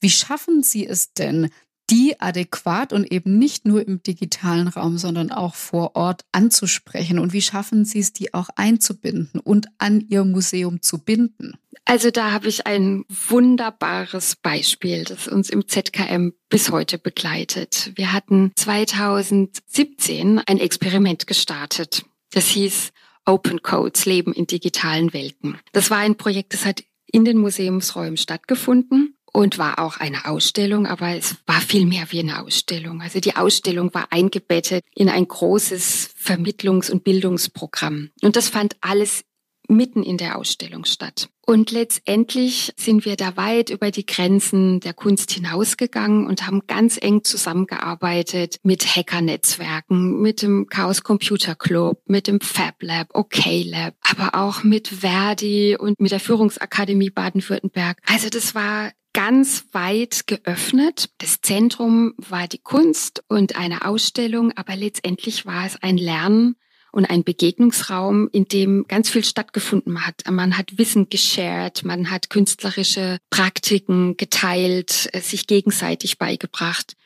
Wie 0.00 0.10
schaffen 0.10 0.62
Sie 0.62 0.86
es 0.86 1.12
denn, 1.12 1.50
die 1.90 2.20
adäquat 2.20 2.92
und 2.92 3.10
eben 3.10 3.38
nicht 3.38 3.64
nur 3.64 3.86
im 3.86 4.02
digitalen 4.02 4.68
Raum, 4.68 4.98
sondern 4.98 5.32
auch 5.32 5.56
vor 5.56 5.96
Ort 5.96 6.24
anzusprechen? 6.30 7.18
Und 7.18 7.32
wie 7.32 7.42
schaffen 7.42 7.84
Sie 7.84 7.98
es, 7.98 8.12
die 8.12 8.32
auch 8.32 8.48
einzubinden 8.54 9.40
und 9.40 9.66
an 9.78 10.00
Ihr 10.08 10.24
Museum 10.24 10.82
zu 10.82 10.98
binden? 10.98 11.54
Also 11.84 12.10
da 12.10 12.32
habe 12.32 12.48
ich 12.48 12.66
ein 12.66 13.04
wunderbares 13.08 14.36
Beispiel, 14.36 15.04
das 15.04 15.28
uns 15.28 15.50
im 15.50 15.66
ZKM 15.66 16.32
bis 16.48 16.70
heute 16.70 16.98
begleitet. 16.98 17.92
Wir 17.94 18.12
hatten 18.12 18.52
2017 18.56 20.40
ein 20.46 20.58
Experiment 20.58 21.26
gestartet. 21.26 22.04
Das 22.32 22.46
hieß 22.48 22.92
Open 23.26 23.62
Codes, 23.62 24.06
Leben 24.06 24.32
in 24.32 24.46
digitalen 24.46 25.12
Welten. 25.12 25.58
Das 25.72 25.90
war 25.90 25.98
ein 25.98 26.16
Projekt, 26.16 26.54
das 26.54 26.64
hat 26.64 26.84
in 27.06 27.24
den 27.24 27.38
Museumsräumen 27.38 28.16
stattgefunden 28.16 29.16
und 29.36 29.58
war 29.58 29.78
auch 29.78 29.98
eine 29.98 30.24
Ausstellung, 30.24 30.86
aber 30.86 31.14
es 31.14 31.36
war 31.44 31.60
viel 31.60 31.84
mehr 31.84 32.06
wie 32.10 32.20
eine 32.20 32.42
Ausstellung. 32.42 33.02
Also 33.02 33.20
die 33.20 33.36
Ausstellung 33.36 33.92
war 33.92 34.06
eingebettet 34.10 34.82
in 34.94 35.10
ein 35.10 35.28
großes 35.28 36.14
Vermittlungs- 36.18 36.90
und 36.90 37.04
Bildungsprogramm. 37.04 38.08
Und 38.22 38.36
das 38.36 38.48
fand 38.48 38.76
alles 38.80 39.25
mitten 39.68 40.02
in 40.02 40.16
der 40.16 40.38
Ausstellung 40.38 40.84
statt. 40.84 41.28
Und 41.48 41.70
letztendlich 41.70 42.72
sind 42.76 43.04
wir 43.04 43.14
da 43.14 43.36
weit 43.36 43.70
über 43.70 43.92
die 43.92 44.04
Grenzen 44.04 44.80
der 44.80 44.94
Kunst 44.94 45.30
hinausgegangen 45.30 46.26
und 46.26 46.44
haben 46.46 46.66
ganz 46.66 46.98
eng 47.00 47.22
zusammengearbeitet 47.22 48.58
mit 48.64 48.84
Hackernetzwerken, 48.96 50.20
mit 50.20 50.42
dem 50.42 50.66
Chaos 50.66 51.04
Computer 51.04 51.54
Club, 51.54 52.02
mit 52.06 52.26
dem 52.26 52.40
Fab 52.40 52.82
Lab, 52.82 53.10
OK 53.14 53.44
Lab, 53.64 53.94
aber 54.02 54.34
auch 54.34 54.64
mit 54.64 54.88
Verdi 54.88 55.76
und 55.78 56.00
mit 56.00 56.10
der 56.10 56.20
Führungsakademie 56.20 57.10
Baden-Württemberg. 57.10 58.02
Also 58.06 58.28
das 58.28 58.56
war 58.56 58.90
ganz 59.12 59.64
weit 59.72 60.26
geöffnet. 60.26 61.10
Das 61.18 61.40
Zentrum 61.40 62.12
war 62.18 62.48
die 62.48 62.58
Kunst 62.58 63.24
und 63.28 63.56
eine 63.56 63.86
Ausstellung, 63.86 64.52
aber 64.56 64.76
letztendlich 64.76 65.46
war 65.46 65.64
es 65.64 65.80
ein 65.80 65.96
Lernen 65.96 66.56
und 66.96 67.04
ein 67.04 67.24
Begegnungsraum, 67.24 68.30
in 68.32 68.46
dem 68.46 68.86
ganz 68.88 69.10
viel 69.10 69.22
stattgefunden 69.22 70.06
hat. 70.06 70.22
Man 70.30 70.56
hat 70.56 70.78
Wissen 70.78 71.10
geshared, 71.10 71.84
man 71.84 72.10
hat 72.10 72.30
künstlerische 72.30 73.18
Praktiken 73.28 74.16
geteilt, 74.16 75.10
äh, 75.12 75.20
sich 75.20 75.46
gegenseitig 75.46 76.16
beigebracht. 76.16 76.96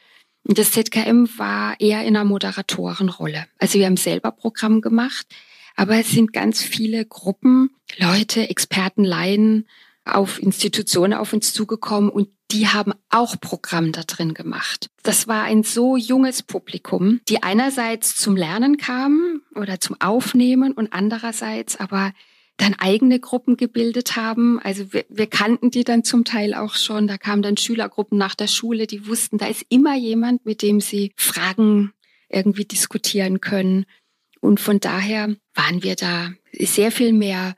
Das 0.44 0.70
ZKM 0.70 1.28
war 1.36 1.74
eher 1.80 2.02
in 2.02 2.16
einer 2.16 2.24
Moderatorenrolle. 2.24 3.46
Also 3.58 3.80
wir 3.80 3.86
haben 3.86 3.96
selber 3.96 4.30
Programm 4.30 4.80
gemacht, 4.80 5.26
aber 5.74 5.96
es 5.96 6.10
sind 6.10 6.32
ganz 6.32 6.62
viele 6.62 7.04
Gruppen, 7.04 7.70
Leute, 7.98 8.48
Experten, 8.48 9.04
Laien, 9.04 9.66
auf 10.14 10.40
Institutionen 10.42 11.14
auf 11.14 11.32
uns 11.32 11.52
zugekommen 11.52 12.10
und 12.10 12.28
die 12.50 12.68
haben 12.68 12.92
auch 13.10 13.40
Programm 13.40 13.92
da 13.92 14.02
drin 14.02 14.34
gemacht. 14.34 14.88
Das 15.02 15.28
war 15.28 15.44
ein 15.44 15.62
so 15.62 15.96
junges 15.96 16.42
Publikum, 16.42 17.20
die 17.28 17.42
einerseits 17.42 18.16
zum 18.16 18.36
Lernen 18.36 18.76
kamen 18.76 19.42
oder 19.54 19.80
zum 19.80 20.00
Aufnehmen 20.00 20.72
und 20.72 20.92
andererseits 20.92 21.78
aber 21.78 22.12
dann 22.56 22.74
eigene 22.74 23.20
Gruppen 23.20 23.56
gebildet 23.56 24.16
haben. 24.16 24.60
Also 24.60 24.92
wir, 24.92 25.04
wir 25.08 25.26
kannten 25.26 25.70
die 25.70 25.84
dann 25.84 26.04
zum 26.04 26.24
Teil 26.24 26.54
auch 26.54 26.74
schon. 26.74 27.06
Da 27.06 27.16
kamen 27.16 27.42
dann 27.42 27.56
Schülergruppen 27.56 28.18
nach 28.18 28.34
der 28.34 28.48
Schule, 28.48 28.86
die 28.86 29.06
wussten, 29.06 29.38
da 29.38 29.46
ist 29.46 29.64
immer 29.70 29.96
jemand, 29.96 30.44
mit 30.44 30.60
dem 30.62 30.80
sie 30.80 31.12
Fragen 31.16 31.92
irgendwie 32.28 32.64
diskutieren 32.64 33.40
können. 33.40 33.86
Und 34.40 34.60
von 34.60 34.80
daher 34.80 35.34
waren 35.54 35.82
wir 35.82 35.96
da 35.96 36.30
sehr 36.58 36.92
viel 36.92 37.12
mehr 37.12 37.56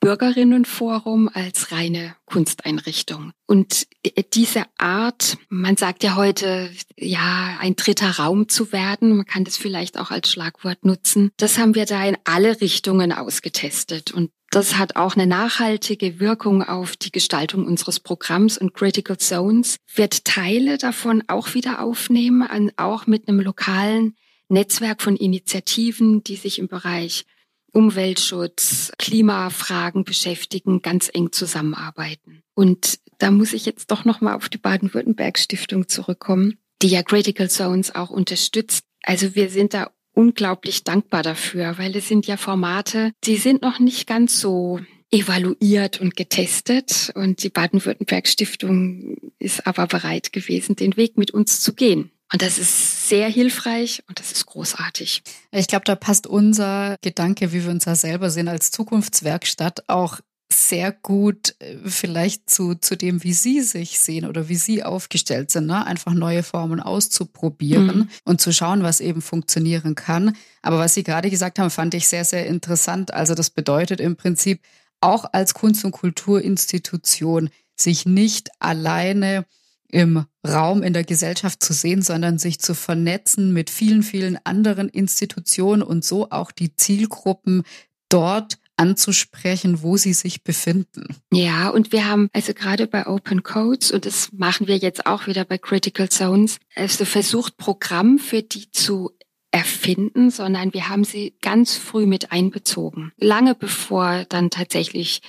Bürgerinnenforum 0.00 1.30
als 1.32 1.72
reine 1.72 2.16
Kunsteinrichtung. 2.24 3.32
Und 3.46 3.86
diese 4.34 4.64
Art, 4.78 5.36
man 5.50 5.76
sagt 5.76 6.02
ja 6.02 6.16
heute, 6.16 6.70
ja, 6.96 7.58
ein 7.60 7.76
dritter 7.76 8.10
Raum 8.18 8.48
zu 8.48 8.72
werden, 8.72 9.16
man 9.16 9.26
kann 9.26 9.44
das 9.44 9.58
vielleicht 9.58 9.98
auch 9.98 10.10
als 10.10 10.30
Schlagwort 10.30 10.84
nutzen, 10.84 11.30
das 11.36 11.58
haben 11.58 11.74
wir 11.74 11.84
da 11.84 12.02
in 12.04 12.16
alle 12.24 12.60
Richtungen 12.62 13.12
ausgetestet. 13.12 14.10
Und 14.10 14.30
das 14.50 14.78
hat 14.78 14.96
auch 14.96 15.14
eine 15.14 15.26
nachhaltige 15.26 16.18
Wirkung 16.18 16.62
auf 16.62 16.96
die 16.96 17.12
Gestaltung 17.12 17.66
unseres 17.66 18.00
Programms 18.00 18.58
und 18.58 18.74
Critical 18.74 19.18
Zones 19.18 19.76
wird 19.94 20.24
Teile 20.24 20.78
davon 20.78 21.22
auch 21.28 21.54
wieder 21.54 21.82
aufnehmen, 21.82 22.72
auch 22.76 23.06
mit 23.06 23.28
einem 23.28 23.40
lokalen 23.40 24.16
Netzwerk 24.48 25.02
von 25.02 25.14
Initiativen, 25.14 26.24
die 26.24 26.34
sich 26.36 26.58
im 26.58 26.66
Bereich 26.66 27.26
Umweltschutz, 27.72 28.92
Klimafragen 28.98 30.04
beschäftigen, 30.04 30.82
ganz 30.82 31.10
eng 31.12 31.32
zusammenarbeiten. 31.32 32.42
Und 32.54 32.98
da 33.18 33.30
muss 33.30 33.52
ich 33.52 33.66
jetzt 33.66 33.90
doch 33.90 34.04
nochmal 34.04 34.34
auf 34.34 34.48
die 34.48 34.58
Baden-Württemberg 34.58 35.38
Stiftung 35.38 35.88
zurückkommen, 35.88 36.58
die 36.82 36.88
ja 36.88 37.02
Critical 37.02 37.50
Zones 37.50 37.94
auch 37.94 38.10
unterstützt. 38.10 38.84
Also 39.02 39.34
wir 39.34 39.50
sind 39.50 39.74
da 39.74 39.90
unglaublich 40.12 40.84
dankbar 40.84 41.22
dafür, 41.22 41.78
weil 41.78 41.94
es 41.96 42.08
sind 42.08 42.26
ja 42.26 42.36
Formate, 42.36 43.12
die 43.24 43.36
sind 43.36 43.62
noch 43.62 43.78
nicht 43.78 44.06
ganz 44.06 44.40
so 44.40 44.80
evaluiert 45.10 46.00
und 46.00 46.16
getestet. 46.16 47.12
Und 47.14 47.42
die 47.42 47.50
Baden-Württemberg 47.50 48.28
Stiftung 48.28 49.32
ist 49.38 49.66
aber 49.66 49.86
bereit 49.86 50.32
gewesen, 50.32 50.76
den 50.76 50.96
Weg 50.96 51.16
mit 51.18 51.30
uns 51.32 51.60
zu 51.60 51.74
gehen. 51.74 52.10
Und 52.32 52.42
das 52.42 52.58
ist 52.58 53.08
sehr 53.08 53.28
hilfreich 53.28 54.02
und 54.08 54.20
das 54.20 54.30
ist 54.30 54.46
großartig. 54.46 55.22
Ich 55.50 55.66
glaube, 55.66 55.84
da 55.84 55.96
passt 55.96 56.26
unser 56.26 56.96
Gedanke, 57.02 57.52
wie 57.52 57.64
wir 57.64 57.70
uns 57.70 57.84
da 57.84 57.96
selber 57.96 58.30
sehen 58.30 58.48
als 58.48 58.70
Zukunftswerkstatt, 58.70 59.88
auch 59.88 60.20
sehr 60.52 60.92
gut 60.92 61.54
äh, 61.60 61.76
vielleicht 61.84 62.50
zu, 62.50 62.74
zu 62.74 62.96
dem, 62.96 63.22
wie 63.22 63.32
Sie 63.32 63.60
sich 63.60 64.00
sehen 64.00 64.26
oder 64.26 64.48
wie 64.48 64.56
Sie 64.56 64.82
aufgestellt 64.82 65.50
sind, 65.50 65.66
ne? 65.66 65.86
einfach 65.86 66.12
neue 66.12 66.42
Formen 66.42 66.80
auszuprobieren 66.80 67.86
mhm. 67.86 68.08
und 68.24 68.40
zu 68.40 68.52
schauen, 68.52 68.82
was 68.82 69.00
eben 69.00 69.22
funktionieren 69.22 69.94
kann. 69.94 70.36
Aber 70.62 70.78
was 70.78 70.94
Sie 70.94 71.02
gerade 71.02 71.30
gesagt 71.30 71.58
haben, 71.58 71.70
fand 71.70 71.94
ich 71.94 72.08
sehr, 72.08 72.24
sehr 72.24 72.46
interessant. 72.46 73.14
Also 73.14 73.34
das 73.34 73.50
bedeutet 73.50 74.00
im 74.00 74.16
Prinzip 74.16 74.60
auch 75.00 75.24
als 75.32 75.54
Kunst- 75.54 75.84
und 75.84 75.92
Kulturinstitution 75.92 77.50
sich 77.76 78.04
nicht 78.04 78.50
alleine 78.58 79.46
im 79.92 80.24
Raum 80.46 80.82
in 80.82 80.92
der 80.92 81.04
Gesellschaft 81.04 81.62
zu 81.62 81.72
sehen, 81.72 82.02
sondern 82.02 82.38
sich 82.38 82.60
zu 82.60 82.74
vernetzen 82.74 83.52
mit 83.52 83.70
vielen, 83.70 84.02
vielen 84.02 84.38
anderen 84.44 84.88
Institutionen 84.88 85.82
und 85.82 86.04
so 86.04 86.30
auch 86.30 86.50
die 86.50 86.74
Zielgruppen 86.76 87.62
dort 88.08 88.58
anzusprechen, 88.76 89.82
wo 89.82 89.98
sie 89.98 90.14
sich 90.14 90.42
befinden. 90.42 91.14
Ja, 91.30 91.68
und 91.68 91.92
wir 91.92 92.08
haben 92.08 92.30
also 92.32 92.54
gerade 92.54 92.86
bei 92.86 93.06
Open 93.06 93.42
Codes, 93.42 93.92
und 93.92 94.06
das 94.06 94.32
machen 94.32 94.68
wir 94.68 94.78
jetzt 94.78 95.04
auch 95.04 95.26
wieder 95.26 95.44
bei 95.44 95.58
Critical 95.58 96.08
Zones, 96.08 96.58
also 96.74 97.04
versucht, 97.04 97.58
Programm 97.58 98.18
für 98.18 98.42
die 98.42 98.70
zu 98.70 99.10
erfinden, 99.50 100.30
sondern 100.30 100.72
wir 100.72 100.88
haben 100.88 101.04
sie 101.04 101.34
ganz 101.42 101.76
früh 101.76 102.06
mit 102.06 102.32
einbezogen. 102.32 103.12
Lange 103.18 103.54
bevor 103.54 104.24
dann 104.28 104.48
tatsächlich 104.48 105.20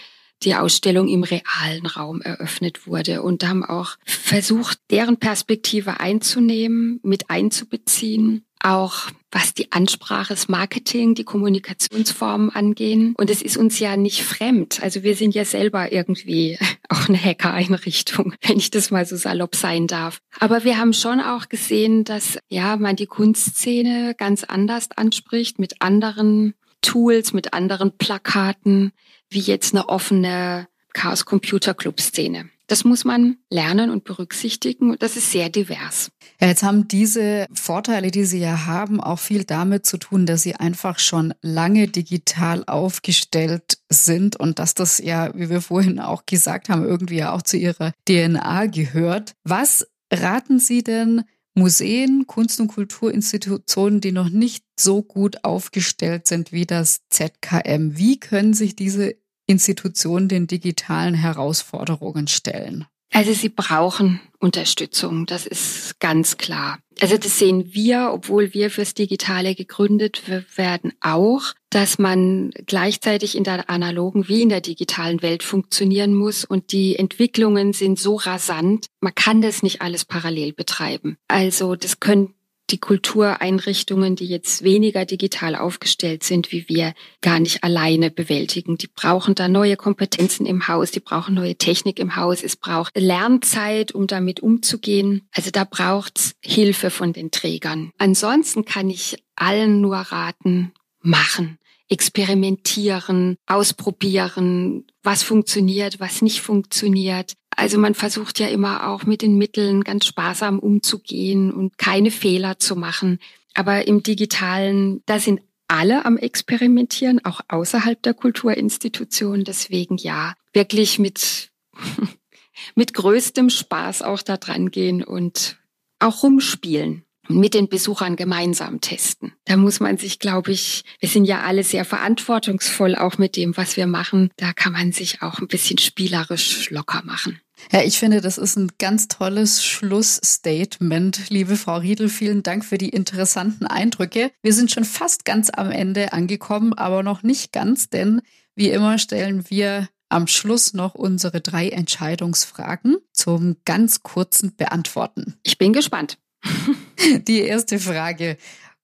die 0.43 0.55
Ausstellung 0.55 1.07
im 1.07 1.23
realen 1.23 1.85
Raum 1.85 2.21
eröffnet 2.21 2.87
wurde 2.87 3.21
und 3.21 3.47
haben 3.47 3.63
auch 3.63 3.97
versucht, 4.05 4.79
deren 4.89 5.17
Perspektive 5.17 5.99
einzunehmen, 5.99 6.99
mit 7.03 7.29
einzubeziehen, 7.29 8.45
auch 8.63 9.09
was 9.31 9.53
die 9.53 9.71
Ansprache, 9.71 10.33
das 10.33 10.49
Marketing, 10.49 11.15
die 11.15 11.23
Kommunikationsformen 11.23 12.49
angehen. 12.49 13.15
Und 13.17 13.29
es 13.29 13.41
ist 13.41 13.55
uns 13.55 13.79
ja 13.79 13.95
nicht 13.95 14.23
fremd. 14.23 14.83
Also 14.83 15.03
wir 15.03 15.15
sind 15.15 15.33
ja 15.33 15.45
selber 15.45 15.91
irgendwie 15.91 16.57
auch 16.89 17.07
eine 17.07 17.21
Hacker-Einrichtung, 17.21 18.33
wenn 18.41 18.57
ich 18.57 18.71
das 18.71 18.91
mal 18.91 19.05
so 19.05 19.15
salopp 19.15 19.55
sein 19.55 19.87
darf. 19.87 20.19
Aber 20.39 20.63
wir 20.63 20.77
haben 20.77 20.93
schon 20.93 21.21
auch 21.21 21.49
gesehen, 21.49 22.03
dass 22.03 22.37
ja 22.49 22.75
man 22.75 22.95
die 22.95 23.07
Kunstszene 23.07 24.15
ganz 24.17 24.43
anders 24.43 24.89
anspricht, 24.95 25.59
mit 25.59 25.81
anderen 25.81 26.53
Tools, 26.81 27.33
mit 27.33 27.53
anderen 27.53 27.97
Plakaten, 27.97 28.91
wie 29.29 29.39
jetzt 29.39 29.73
eine 29.73 29.89
offene 29.89 30.67
Chaos 30.93 31.25
Computer 31.25 31.73
Club 31.73 31.99
Szene. 32.01 32.49
Das 32.71 32.85
muss 32.85 33.03
man 33.03 33.35
lernen 33.49 33.89
und 33.89 34.05
berücksichtigen. 34.05 34.95
Das 34.97 35.17
ist 35.17 35.31
sehr 35.31 35.49
divers. 35.49 36.09
Ja, 36.39 36.47
jetzt 36.47 36.63
haben 36.63 36.87
diese 36.87 37.45
Vorteile, 37.51 38.11
die 38.11 38.23
Sie 38.23 38.39
ja 38.39 38.65
haben, 38.65 39.01
auch 39.01 39.19
viel 39.19 39.43
damit 39.43 39.85
zu 39.85 39.97
tun, 39.97 40.25
dass 40.25 40.43
Sie 40.43 40.55
einfach 40.55 40.97
schon 40.97 41.33
lange 41.41 41.89
digital 41.89 42.63
aufgestellt 42.65 43.79
sind 43.89 44.37
und 44.37 44.57
dass 44.57 44.73
das 44.73 44.99
ja, 44.99 45.35
wie 45.35 45.49
wir 45.49 45.59
vorhin 45.59 45.99
auch 45.99 46.25
gesagt 46.25 46.69
haben, 46.69 46.85
irgendwie 46.85 47.25
auch 47.25 47.41
zu 47.41 47.57
Ihrer 47.57 47.91
DNA 48.07 48.67
gehört. 48.67 49.33
Was 49.43 49.85
raten 50.09 50.59
Sie 50.59 50.81
denn 50.81 51.23
Museen, 51.53 52.27
Kunst- 52.27 52.61
und 52.61 52.67
Kulturinstitutionen, 52.67 53.99
die 53.99 54.11
noch 54.11 54.29
nicht 54.29 54.63
so 54.79 55.03
gut 55.03 55.43
aufgestellt 55.43 56.27
sind 56.27 56.51
wie 56.51 56.65
das 56.65 57.01
ZKM? 57.09 57.97
Wie 57.97 58.19
können 58.19 58.53
sich 58.53 58.75
diese 58.75 59.15
Institutionen 59.47 60.29
den 60.29 60.47
digitalen 60.47 61.13
Herausforderungen 61.13 62.27
stellen? 62.27 62.85
Also 63.13 63.33
sie 63.33 63.49
brauchen 63.49 64.21
Unterstützung, 64.39 65.25
das 65.25 65.45
ist 65.45 65.99
ganz 65.99 66.37
klar. 66.37 66.79
Also 67.01 67.17
das 67.17 67.37
sehen 67.37 67.73
wir, 67.73 68.11
obwohl 68.13 68.53
wir 68.53 68.71
fürs 68.71 68.93
Digitale 68.93 69.53
gegründet 69.53 70.23
werden, 70.55 70.93
auch, 71.01 71.53
dass 71.69 71.99
man 71.99 72.51
gleichzeitig 72.65 73.35
in 73.35 73.43
der 73.43 73.69
analogen 73.69 74.27
wie 74.27 74.41
in 74.41 74.49
der 74.49 74.61
digitalen 74.61 75.21
Welt 75.21 75.43
funktionieren 75.43 76.15
muss 76.15 76.45
und 76.45 76.71
die 76.71 76.95
Entwicklungen 76.95 77.73
sind 77.73 77.99
so 77.99 78.15
rasant, 78.15 78.87
man 79.01 79.13
kann 79.13 79.41
das 79.41 79.61
nicht 79.61 79.81
alles 79.81 80.05
parallel 80.05 80.53
betreiben. 80.53 81.17
Also 81.27 81.75
das 81.75 81.99
können 81.99 82.33
die 82.71 82.79
Kultureinrichtungen, 82.79 84.15
die 84.15 84.25
jetzt 84.25 84.63
weniger 84.63 85.05
digital 85.05 85.55
aufgestellt 85.55 86.23
sind 86.23 86.51
wie 86.51 86.67
wir, 86.67 86.93
gar 87.21 87.39
nicht 87.39 87.63
alleine 87.63 88.11
bewältigen. 88.11 88.77
Die 88.77 88.87
brauchen 88.87 89.35
da 89.35 89.47
neue 89.47 89.77
Kompetenzen 89.77 90.45
im 90.45 90.67
Haus, 90.67 90.91
die 90.91 90.99
brauchen 90.99 91.35
neue 91.35 91.55
Technik 91.55 91.99
im 91.99 92.15
Haus, 92.15 92.43
es 92.43 92.55
braucht 92.55 92.97
Lernzeit, 92.97 93.91
um 93.91 94.07
damit 94.07 94.39
umzugehen. 94.39 95.27
Also 95.33 95.51
da 95.51 95.63
braucht's 95.63 96.33
Hilfe 96.43 96.89
von 96.89 97.13
den 97.13 97.31
Trägern. 97.31 97.91
Ansonsten 97.97 98.65
kann 98.65 98.89
ich 98.89 99.23
allen 99.35 99.81
nur 99.81 99.97
raten, 99.97 100.71
machen 101.01 101.57
experimentieren, 101.91 103.35
ausprobieren, 103.47 104.85
was 105.03 105.23
funktioniert, 105.23 105.99
was 105.99 106.21
nicht 106.21 106.39
funktioniert. 106.39 107.33
Also 107.55 107.77
man 107.77 107.95
versucht 107.95 108.39
ja 108.39 108.47
immer 108.47 108.87
auch 108.87 109.03
mit 109.03 109.21
den 109.21 109.37
Mitteln 109.37 109.83
ganz 109.83 110.05
sparsam 110.05 110.59
umzugehen 110.59 111.51
und 111.51 111.77
keine 111.77 112.11
Fehler 112.11 112.59
zu 112.59 112.75
machen. 112.75 113.19
Aber 113.53 113.87
im 113.87 114.03
digitalen, 114.03 115.03
da 115.05 115.19
sind 115.19 115.41
alle 115.67 116.05
am 116.05 116.17
Experimentieren, 116.17 117.23
auch 117.23 117.41
außerhalb 117.47 118.01
der 118.01 118.13
Kulturinstitution. 118.13 119.43
Deswegen 119.43 119.97
ja, 119.97 120.33
wirklich 120.53 120.99
mit, 120.99 121.51
mit 122.75 122.93
größtem 122.93 123.49
Spaß 123.49 124.01
auch 124.01 124.21
da 124.21 124.37
dran 124.37 124.71
gehen 124.71 125.03
und 125.03 125.57
auch 125.99 126.23
rumspielen 126.23 127.05
mit 127.39 127.53
den 127.53 127.69
Besuchern 127.69 128.15
gemeinsam 128.15 128.81
testen. 128.81 129.33
Da 129.45 129.57
muss 129.57 129.79
man 129.79 129.97
sich, 129.97 130.19
glaube 130.19 130.51
ich, 130.51 130.83
wir 130.99 131.09
sind 131.09 131.25
ja 131.25 131.41
alle 131.41 131.63
sehr 131.63 131.85
verantwortungsvoll 131.85 132.95
auch 132.95 133.17
mit 133.17 133.35
dem, 133.35 133.55
was 133.57 133.77
wir 133.77 133.87
machen. 133.87 134.29
Da 134.37 134.53
kann 134.53 134.73
man 134.73 134.91
sich 134.91 135.21
auch 135.21 135.39
ein 135.39 135.47
bisschen 135.47 135.77
spielerisch 135.77 136.69
locker 136.69 137.01
machen. 137.03 137.39
Ja, 137.71 137.83
ich 137.83 137.99
finde, 137.99 138.21
das 138.21 138.37
ist 138.37 138.57
ein 138.57 138.71
ganz 138.79 139.07
tolles 139.07 139.63
Schlussstatement. 139.63 141.29
Liebe 141.29 141.55
Frau 141.55 141.77
Riedel, 141.77 142.09
vielen 142.09 142.43
Dank 142.43 142.65
für 142.65 142.77
die 142.77 142.89
interessanten 142.89 143.65
Eindrücke. 143.65 144.31
Wir 144.41 144.53
sind 144.53 144.71
schon 144.71 144.85
fast 144.85 145.25
ganz 145.25 145.49
am 145.53 145.71
Ende 145.71 146.13
angekommen, 146.13 146.73
aber 146.73 147.03
noch 147.03 147.23
nicht 147.23 147.51
ganz, 147.51 147.89
denn 147.89 148.21
wie 148.55 148.69
immer 148.69 148.97
stellen 148.97 149.49
wir 149.49 149.87
am 150.09 150.27
Schluss 150.27 150.73
noch 150.73 150.93
unsere 150.93 151.39
drei 151.39 151.69
Entscheidungsfragen 151.69 152.97
zum 153.13 153.55
ganz 153.63 154.03
kurzen 154.03 154.55
Beantworten. 154.55 155.35
Ich 155.43 155.57
bin 155.57 155.71
gespannt. 155.71 156.17
Die 157.27 157.41
erste 157.41 157.79
Frage. 157.79 158.37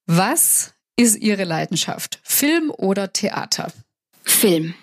Was 0.06 0.74
ist 0.96 1.18
Ihre 1.18 1.44
Leidenschaft? 1.44 2.20
Film 2.24 2.72
oder 2.72 3.14
Theater? 3.14 3.72
Film. 4.24 4.74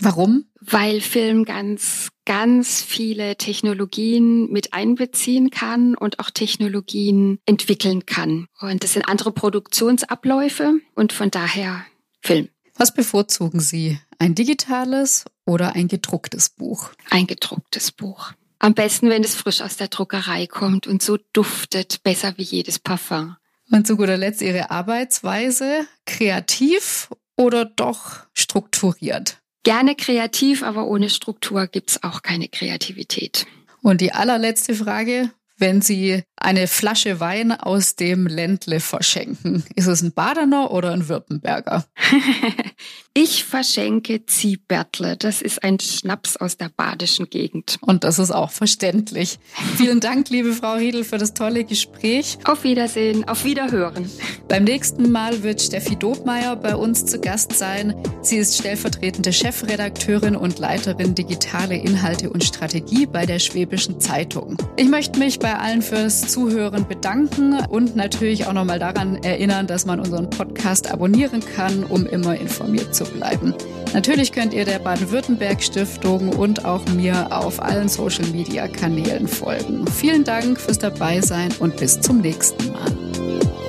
Warum? 0.00 0.46
Weil 0.60 1.00
Film 1.00 1.44
ganz, 1.44 2.08
ganz 2.24 2.82
viele 2.82 3.36
Technologien 3.36 4.50
mit 4.50 4.72
einbeziehen 4.72 5.50
kann 5.50 5.94
und 5.94 6.20
auch 6.20 6.30
Technologien 6.30 7.38
entwickeln 7.46 8.06
kann. 8.06 8.46
Und 8.60 8.84
das 8.84 8.92
sind 8.92 9.08
andere 9.08 9.32
Produktionsabläufe 9.32 10.80
und 10.94 11.12
von 11.12 11.30
daher 11.30 11.84
Film. 12.22 12.48
Was 12.76 12.94
bevorzugen 12.94 13.58
Sie? 13.58 13.98
Ein 14.20 14.36
digitales 14.36 15.24
oder 15.46 15.74
ein 15.74 15.88
gedrucktes 15.88 16.50
Buch? 16.50 16.90
Ein 17.10 17.26
gedrucktes 17.26 17.90
Buch. 17.90 18.32
Am 18.60 18.74
besten, 18.74 19.08
wenn 19.08 19.22
es 19.22 19.36
frisch 19.36 19.60
aus 19.60 19.76
der 19.76 19.88
Druckerei 19.88 20.46
kommt 20.48 20.86
und 20.86 21.00
so 21.00 21.16
duftet, 21.32 22.02
besser 22.02 22.34
wie 22.38 22.42
jedes 22.42 22.78
Parfum. 22.78 23.36
Und 23.70 23.86
zu 23.86 23.96
guter 23.96 24.16
Letzt 24.16 24.42
Ihre 24.42 24.70
Arbeitsweise, 24.70 25.86
kreativ 26.06 27.08
oder 27.36 27.64
doch 27.64 28.26
strukturiert? 28.34 29.38
Gerne 29.62 29.94
kreativ, 29.94 30.62
aber 30.62 30.86
ohne 30.86 31.10
Struktur 31.10 31.66
gibt's 31.66 32.02
auch 32.02 32.22
keine 32.22 32.48
Kreativität. 32.48 33.46
Und 33.82 34.00
die 34.00 34.12
allerletzte 34.12 34.74
Frage, 34.74 35.30
wenn 35.58 35.82
Sie 35.82 36.22
eine 36.36 36.66
Flasche 36.66 37.20
Wein 37.20 37.52
aus 37.52 37.96
dem 37.96 38.26
Ländle 38.26 38.80
verschenken? 38.80 39.64
Ist 39.74 39.86
es 39.86 40.02
ein 40.02 40.12
Badener 40.12 40.70
oder 40.70 40.92
ein 40.92 41.08
Württemberger? 41.08 41.84
ich 43.20 43.42
verschenke 43.42 44.26
Ziehbertle. 44.26 45.16
Das 45.16 45.42
ist 45.42 45.64
ein 45.64 45.80
Schnaps 45.80 46.36
aus 46.36 46.56
der 46.56 46.68
badischen 46.68 47.28
Gegend. 47.28 47.76
Und 47.80 48.04
das 48.04 48.20
ist 48.20 48.30
auch 48.30 48.52
verständlich. 48.52 49.40
Vielen 49.76 49.98
Dank, 49.98 50.30
liebe 50.30 50.52
Frau 50.52 50.74
Riedel, 50.74 51.02
für 51.02 51.18
das 51.18 51.34
tolle 51.34 51.64
Gespräch. 51.64 52.38
Auf 52.44 52.62
Wiedersehen, 52.62 53.26
auf 53.26 53.44
Wiederhören. 53.44 54.08
Beim 54.46 54.62
nächsten 54.62 55.10
Mal 55.10 55.42
wird 55.42 55.60
Steffi 55.60 55.96
Dobmeier 55.96 56.54
bei 56.54 56.76
uns 56.76 57.06
zu 57.06 57.18
Gast 57.18 57.54
sein. 57.54 57.92
Sie 58.22 58.36
ist 58.36 58.56
stellvertretende 58.56 59.32
Chefredakteurin 59.32 60.36
und 60.36 60.60
Leiterin 60.60 61.16
digitale 61.16 61.74
Inhalte 61.74 62.30
und 62.30 62.44
Strategie 62.44 63.06
bei 63.06 63.26
der 63.26 63.40
Schwäbischen 63.40 64.00
Zeitung. 64.00 64.56
Ich 64.76 64.88
möchte 64.88 65.18
mich 65.18 65.40
bei 65.40 65.58
allen 65.58 65.82
fürs 65.82 66.28
Zuhören 66.28 66.86
bedanken 66.86 67.54
und 67.66 67.96
natürlich 67.96 68.46
auch 68.46 68.52
nochmal 68.52 68.78
daran 68.78 69.16
erinnern, 69.24 69.66
dass 69.66 69.86
man 69.86 69.98
unseren 69.98 70.30
Podcast 70.30 70.88
abonnieren 70.88 71.40
kann, 71.56 71.82
um 71.82 72.06
immer 72.06 72.36
informiert 72.36 72.94
zu 72.94 73.07
bleiben. 73.10 73.54
Natürlich 73.94 74.32
könnt 74.32 74.52
ihr 74.52 74.64
der 74.64 74.78
Baden-Württemberg 74.78 75.62
Stiftung 75.62 76.30
und 76.30 76.64
auch 76.64 76.86
mir 76.88 77.28
auf 77.30 77.62
allen 77.62 77.88
Social-Media-Kanälen 77.88 79.28
folgen. 79.28 79.86
Vielen 79.88 80.24
Dank 80.24 80.60
fürs 80.60 80.78
Dabeisein 80.78 81.50
und 81.58 81.76
bis 81.76 82.00
zum 82.00 82.20
nächsten 82.20 82.72
Mal. 82.72 83.67